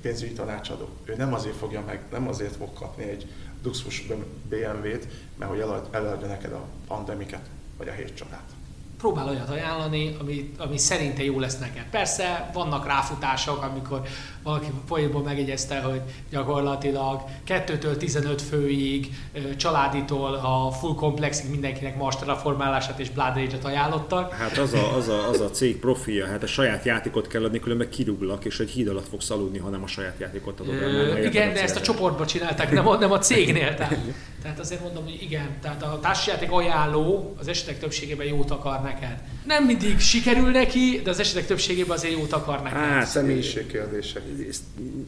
[0.00, 0.88] pénzügyi tanácsadó.
[1.04, 3.26] Ő nem azért fogja meg, nem azért fog kapni egy
[3.62, 4.06] luxus
[4.48, 5.06] BMW-t,
[5.38, 5.60] mert hogy
[5.90, 8.57] eladja neked a pandemiket, vagy a hét csodát
[8.98, 11.84] próbál olyat ajánlani, ami, ami szerinte jó lesz neked.
[11.90, 14.02] Persze vannak ráfutások, amikor
[14.42, 19.08] valaki folyamból megjegyezte, hogy gyakorlatilag 2-től 15 főig
[19.56, 24.32] családitól a full komplexig mindenkinek Mars terraformálását és Blood Rage-et ajánlottak.
[24.32, 27.60] Hát az a, az, a, az a cég profilja, hát a saját játékot kell adni,
[27.60, 30.74] különben kirúglak, és egy híd alatt fogsz aludni, ha nem a saját játékot adod.
[30.74, 33.74] Ö, igen, de ezt a csoportban csinálták, nem a, nem a cégnél.
[33.74, 33.98] Tehát,
[34.48, 39.22] tehát azért mondom, hogy igen, tehát a társasjáték ajánló az esetek többségében jót akar neked.
[39.46, 42.78] Nem mindig sikerül neki, de az esetek többségében azért jót akar neked.
[42.78, 44.22] Hát, személyiségkérdések.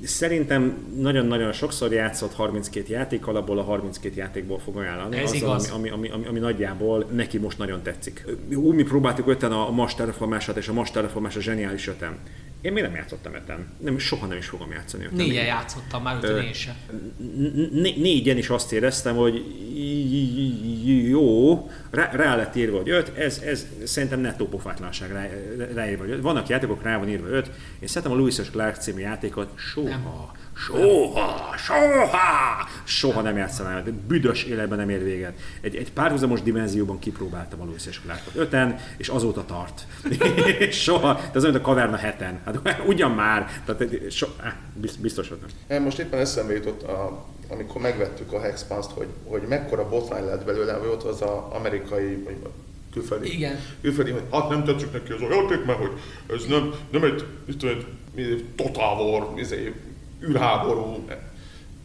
[0.04, 5.16] Szerintem nagyon-nagyon sokszor játszott 32 játék alapból, a 32 játékból fog ajánlani.
[5.16, 5.70] Ez az, igaz.
[5.70, 8.24] Ami, ami, ami, ami, nagyjából neki most nagyon tetszik.
[8.54, 12.18] Úgy mi próbáltuk öten a Mars terraformását, és a Mars terraformás a zseniális ötem.
[12.60, 13.68] Én még nem játszottam öten.
[13.78, 15.16] Nem, soha nem is fogom játszani öten.
[15.16, 16.74] Négyen játszottam már öten én sem.
[17.96, 19.44] Négyen is azt éreztem, hogy
[21.08, 25.26] jó, rá, lett írva, hogy öt, ez, ez szerintem nettó pofátlanság rá,
[25.74, 26.20] ráírva, hogy öt.
[26.20, 27.50] Vannak játékok, rá van írva öt.
[27.80, 29.88] Én szeretem a Lewis és Clark című játékot, soha.
[29.88, 30.06] Nem
[30.66, 35.32] Soha, soha, soha nem játszanám, de büdös életben nem ér véget.
[35.60, 39.86] Egy, egy párhuzamos dimenzióban kipróbáltam a Lewis és Clarkot öten, és azóta tart.
[40.84, 42.40] soha, de az olyan, a kaverna heten.
[42.44, 44.52] Hát ugyan már, tehát so, áh,
[44.98, 45.38] biztos, hogy
[45.68, 45.82] nem.
[45.82, 50.72] Most éppen eszembe jutott, a, amikor megvettük a Hexpanst, hogy, hogy mekkora botrány lett belőle,
[50.72, 52.36] hogy ott az a amerikai, vagy
[52.92, 53.58] külföldi, Igen.
[53.82, 55.92] külföldi, hogy hát nem tetszik neki az a játék, mert hogy
[56.28, 57.76] ez nem, nem egy, mit tudom,
[58.14, 59.74] egy Total War, izé,
[60.22, 61.04] űrháború,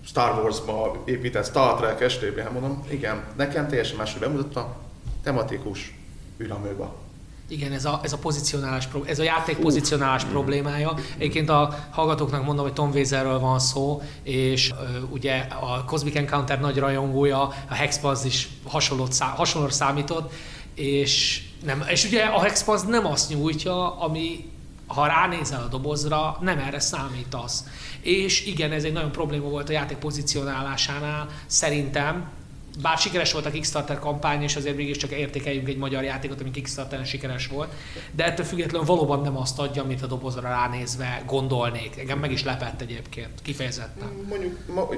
[0.06, 4.76] Star Wars-ba épített Star Trek, STB, mondom, igen, nekem teljesen máshogy bemutatta,
[5.24, 5.96] tematikus
[6.42, 6.96] űramőba.
[7.48, 10.94] Igen, ez a, ez a pozicionálás, ez a játék pozicionálás uh, problémája.
[11.18, 16.60] Egyébként a hallgatóknak mondom, hogy Tom Weserről van szó, és uh, ugye a Cosmic Encounter
[16.60, 19.36] nagy rajongója, a Hexpans is hasonlót szá,
[19.70, 20.34] számított,
[20.76, 24.54] és, nem, és ugye a Hexpans nem azt nyújtja, ami
[24.88, 27.64] ha ránézel a dobozra, nem erre számítasz.
[28.02, 32.30] És igen, ez egy nagyon probléma volt a játék pozícionálásánál, szerintem,
[32.82, 37.06] bár sikeres volt a Kickstarter kampány, és azért mégiscsak értékeljünk egy magyar játékot, ami Kickstarteren
[37.06, 37.74] sikeres volt,
[38.12, 41.98] de ettől függetlenül valóban nem azt adja, amit a dobozra ránézve gondolnék.
[41.98, 44.10] Engem meg is lepett egyébként, kifejezetten.
[44.30, 44.90] Mondjuk ma,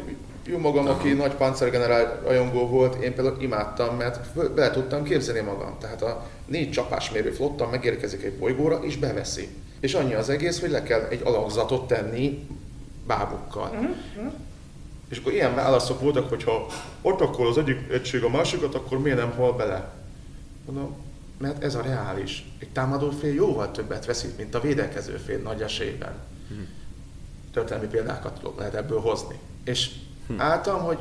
[0.46, 5.78] jó magam, aki nagy pancergenerál rajongó volt, én például imádtam, mert bele tudtam képzelni magam.
[5.80, 9.48] Tehát a négy csapásmérő flottan megérkezik egy bolygóra és beveszi
[9.80, 12.48] és annyi az egész, hogy le kell egy alakzatot tenni
[13.08, 13.70] bábukkal.
[13.70, 14.34] Uh-huh.
[15.10, 16.66] És akkor ilyen válaszok voltak, hogyha
[17.02, 19.94] ott akkor az egyik egység a másikat, akkor miért nem hal bele?
[20.66, 20.96] Mondom,
[21.38, 22.46] mert ez a reális.
[22.60, 26.14] Egy támadó fél jóval többet veszít, mint a védekező fél nagy esélyben.
[26.50, 26.66] Uh-huh.
[27.54, 29.40] Történelmi példákat tudok lehet ebből hozni.
[29.64, 29.90] És
[30.22, 30.46] uh-huh.
[30.46, 30.98] álltam, hogy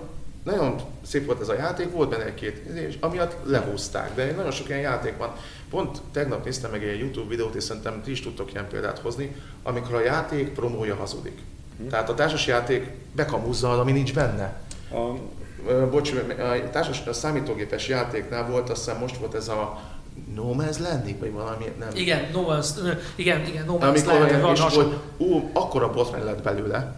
[0.47, 2.57] nagyon szép volt ez a játék, volt benne egy-két,
[2.89, 5.33] és amiatt lehúzták, de nagyon sok ilyen játék van.
[5.71, 9.37] Pont tegnap néztem meg egy YouTube videót, és szerintem ti is tudtok ilyen példát hozni,
[9.63, 11.39] amikor a játék promója hazudik.
[11.79, 11.89] Hm.
[11.89, 14.61] Tehát a társas játék bekamuzza, ami nincs benne.
[14.91, 14.97] A...
[15.91, 19.81] Bocs, a társas a számítógépes játéknál volt, azt hiszem most volt ez a
[20.35, 21.89] No Man's Landing, vagy valami, nem.
[21.95, 22.69] Igen, No Man's,
[23.15, 24.45] igen, igen, No Man's Amikor Landing.
[24.45, 26.97] Amikor volt, ú, akkora botrány lett belőle,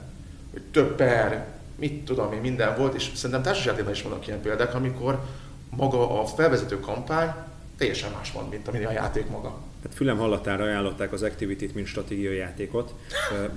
[0.53, 4.75] hogy több per, mit tudom én, minden volt, és szerintem társasjátékban is vannak ilyen példák,
[4.75, 5.21] amikor
[5.71, 7.31] maga a felvezető kampány
[7.79, 9.57] teljesen más van, mint ami a játék maga.
[9.83, 12.95] Hát fülem hallatára ajánlották az Activity-t, mint stratégiai játékot.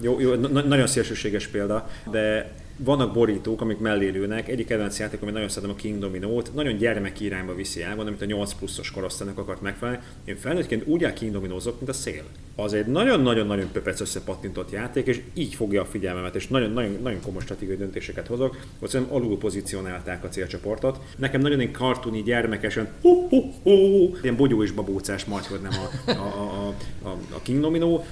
[0.01, 2.51] jó, jó, na- nagyon szélsőséges példa, de
[2.83, 4.47] vannak borítók, amik mellé lőnek.
[4.47, 8.07] Egyik kedvenc játék, ami nagyon szeretem a King Domino-t, nagyon gyermek irányba viszi el, van,
[8.07, 10.03] amit a 8 pluszos korosztálynak akart megfelelni.
[10.25, 12.23] Én felnőttként úgy el King Dominózok, mint a szél.
[12.55, 17.41] Az egy nagyon-nagyon-nagyon pöpec összepattintott játék, és így fogja a figyelmemet, és nagyon-nagyon nagyon komoly
[17.41, 18.57] stratégiai döntéseket hozok.
[18.79, 20.99] Ott szerintem alul pozícionálták a célcsoportot.
[21.17, 25.71] Nekem nagyon egy kartuni gyermekesen, hu, hu, hu, ilyen bogyó és babócás majd, hogy nem
[25.71, 26.73] a, a, a,
[27.07, 28.03] a, a King Domino.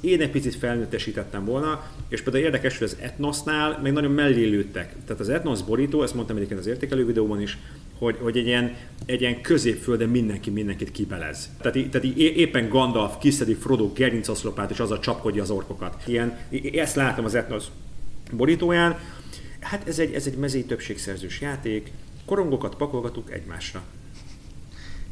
[0.00, 4.94] Én egy picit felnőttesítettem volna, és például érdekes, hogy az Etnosnál még nagyon mellé lőttek.
[5.06, 7.58] Tehát az Etnos borító, ezt mondtam egyébként az értékelő videóban is,
[7.98, 11.50] hogy, hogy egy, ilyen, egy ilyen középföldön mindenki mindenkit kibelez.
[11.60, 16.02] Tehát, tehát éppen Gandalf kiszedi Frodo gerincaszlopát, és azzal csapkodja az orkokat.
[16.06, 16.38] Ilyen,
[16.72, 17.64] ezt látom az Etnos
[18.32, 18.98] borítóján.
[19.60, 21.90] Hát ez egy, ez egy mezei többségszerzős játék,
[22.24, 23.82] korongokat pakolgatunk egymásra.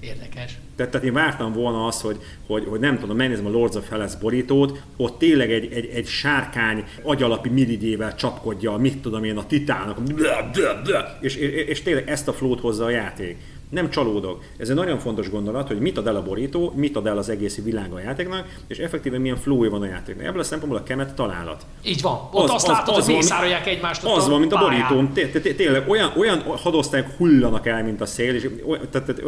[0.01, 0.59] Érdekes.
[0.77, 2.17] Tehát, tehát én vártam volna azt, hogy,
[2.47, 6.07] hogy, hogy nem tudom, megnézem a Lords of Hellas borítót, ott tényleg egy, egy, egy
[6.07, 9.99] sárkány agyalapi miridével csapkodja, mit tudom én, a titánok,
[11.21, 13.37] és, és, és tényleg ezt a flót hozza a játék
[13.69, 14.43] nem csalódok.
[14.57, 17.29] Ez egy nagyon fontos gondolat, hogy mit ad el a borító, mit ad el az
[17.29, 20.27] egész világ a játéknak, és effektíven milyen flow van a játéknak.
[20.27, 21.67] Ebből a szempontból a kemet találat.
[21.83, 22.29] Így van.
[22.33, 24.05] Ott az, azt az, látod, az, hogy mészárolják egymást.
[24.05, 25.13] Az van, mint a borítón.
[25.57, 28.49] Tényleg olyan, olyan hadosztályok hullanak el, mint a szél, és
[28.91, 29.23] tehát,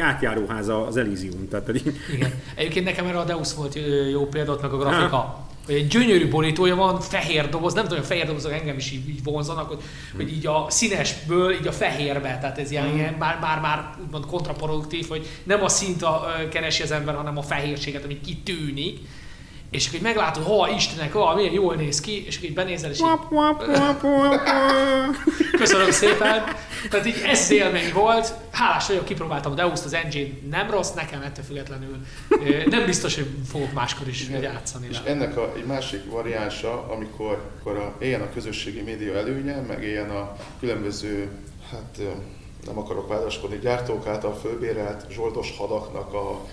[0.00, 1.48] átjáróháza az Elysium.
[1.48, 1.68] Tehát,
[2.14, 2.32] Igen.
[2.54, 3.78] Egyébként nekem erre a Deus volt
[4.10, 8.06] jó példa, meg a grafika hogy egy gyönyörű borítója van, fehér doboz, nem tudom, a
[8.06, 9.80] fehér dobozok engem is így, így vonzanak, hogy,
[10.16, 14.26] hogy így a színesből így a fehérbe, tehát ez ilyen, ilyen már, már, már úgymond
[14.26, 18.98] kontraproduktív, hogy nem a szint a, keresi az ember, hanem a fehérséget, ami kitűnik.
[19.70, 22.90] És akkor így meglátod, hol Istenek, hol, milyen jól néz ki, és akkor így benézel,
[22.90, 23.04] és így...
[25.56, 26.44] Köszönöm szépen.
[26.90, 28.34] Tehát így ez élmény volt.
[28.50, 31.96] Hálás vagyok, kipróbáltam a Deus-t, az engine nem rossz, nekem ettől függetlenül.
[32.66, 34.42] Nem biztos, hogy fogok máskor is Igen.
[34.42, 34.86] játszani.
[34.90, 35.10] És le.
[35.10, 40.10] ennek a, egy másik variánsa, amikor, amikor a, éljen a közösségi média előnye, meg éljen
[40.10, 41.28] a különböző,
[41.70, 41.98] hát
[42.66, 46.46] nem akarok vádaskodni, gyártók által fölbérelt zsoldos hadaknak a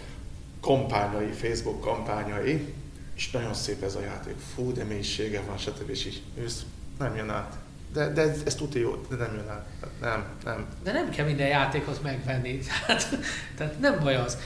[0.61, 2.73] kampányai, Facebook kampányai,
[3.17, 5.89] és nagyon szép ez a játék, fú, de mélysége van, stb.
[5.89, 6.61] és így ősz
[6.99, 7.57] nem jön át.
[7.93, 9.65] De, de ez, ez tudja jó, de nem jön át.
[10.01, 10.65] Nem, nem.
[10.83, 12.59] De nem kell minden játékot megvenni.
[12.87, 13.17] Tehát,
[13.57, 14.37] tehát nem baj az.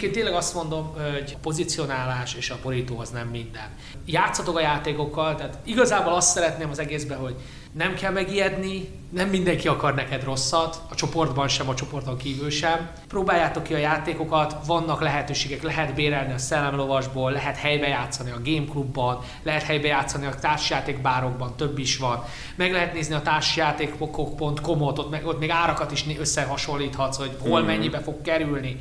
[0.00, 3.68] Én tényleg azt mondom, hogy a pozicionálás és a borító az nem minden.
[4.04, 7.34] Játszatok a játékokkal, tehát igazából azt szeretném az egészben, hogy
[7.72, 12.90] nem kell megijedni, nem mindenki akar neked rosszat, a csoportban sem, a csoporton kívül sem.
[13.08, 18.66] Próbáljátok ki a játékokat, vannak lehetőségek, lehet bérelni a szellemlovasból, lehet helybe játszani a Game
[18.70, 22.24] Clubban, lehet helybe játszani a társjátékbárokban, több is van.
[22.54, 27.66] Meg lehet nézni a társjátékok.com-ot, ott, meg, ott még árakat is összehasonlíthatsz, hogy hol mm.
[27.66, 28.76] mennyibe fog kerülni.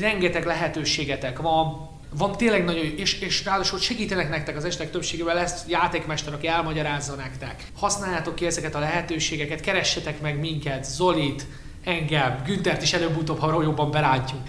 [0.00, 5.34] Rengeteg lehetőségetek van, van tényleg nagyon jó, és, és ráadásul segítenek nektek az estek többségével,
[5.34, 7.64] lesz játékmester, aki elmagyarázza nektek.
[7.76, 11.46] Használjátok ki ezeket a lehetőségeket, keressetek meg minket, Zolit,
[11.84, 14.40] engem, Güntert is előbb-utóbb, ha jobban berántjuk,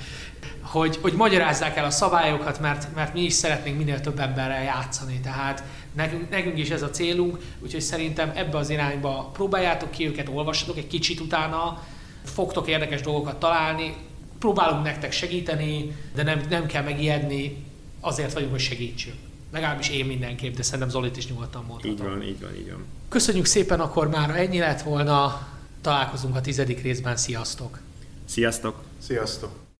[0.61, 5.19] hogy, hogy magyarázzák el a szabályokat, mert, mert mi is szeretnénk minél több emberrel játszani,
[5.19, 5.63] tehát
[5.95, 10.77] nekünk, nekünk is ez a célunk, úgyhogy szerintem ebbe az irányba próbáljátok ki őket, olvassatok
[10.77, 11.83] egy kicsit utána,
[12.23, 13.95] fogtok érdekes dolgokat találni,
[14.39, 17.63] próbálunk nektek segíteni, de nem, nem kell megijedni,
[17.99, 19.15] azért vagyunk, hogy segítsünk.
[19.51, 21.91] Legalábbis én mindenképp, de szerintem Zolit is nyugodtan mondhatom.
[21.91, 22.85] Így van, így van, így van.
[23.09, 25.47] Köszönjük szépen, akkor már ennyi lett volna.
[25.81, 27.17] Találkozunk a tizedik részben.
[27.17, 27.79] Sziasztok!
[28.25, 28.83] Sziasztok!
[28.99, 29.66] Sziasztok!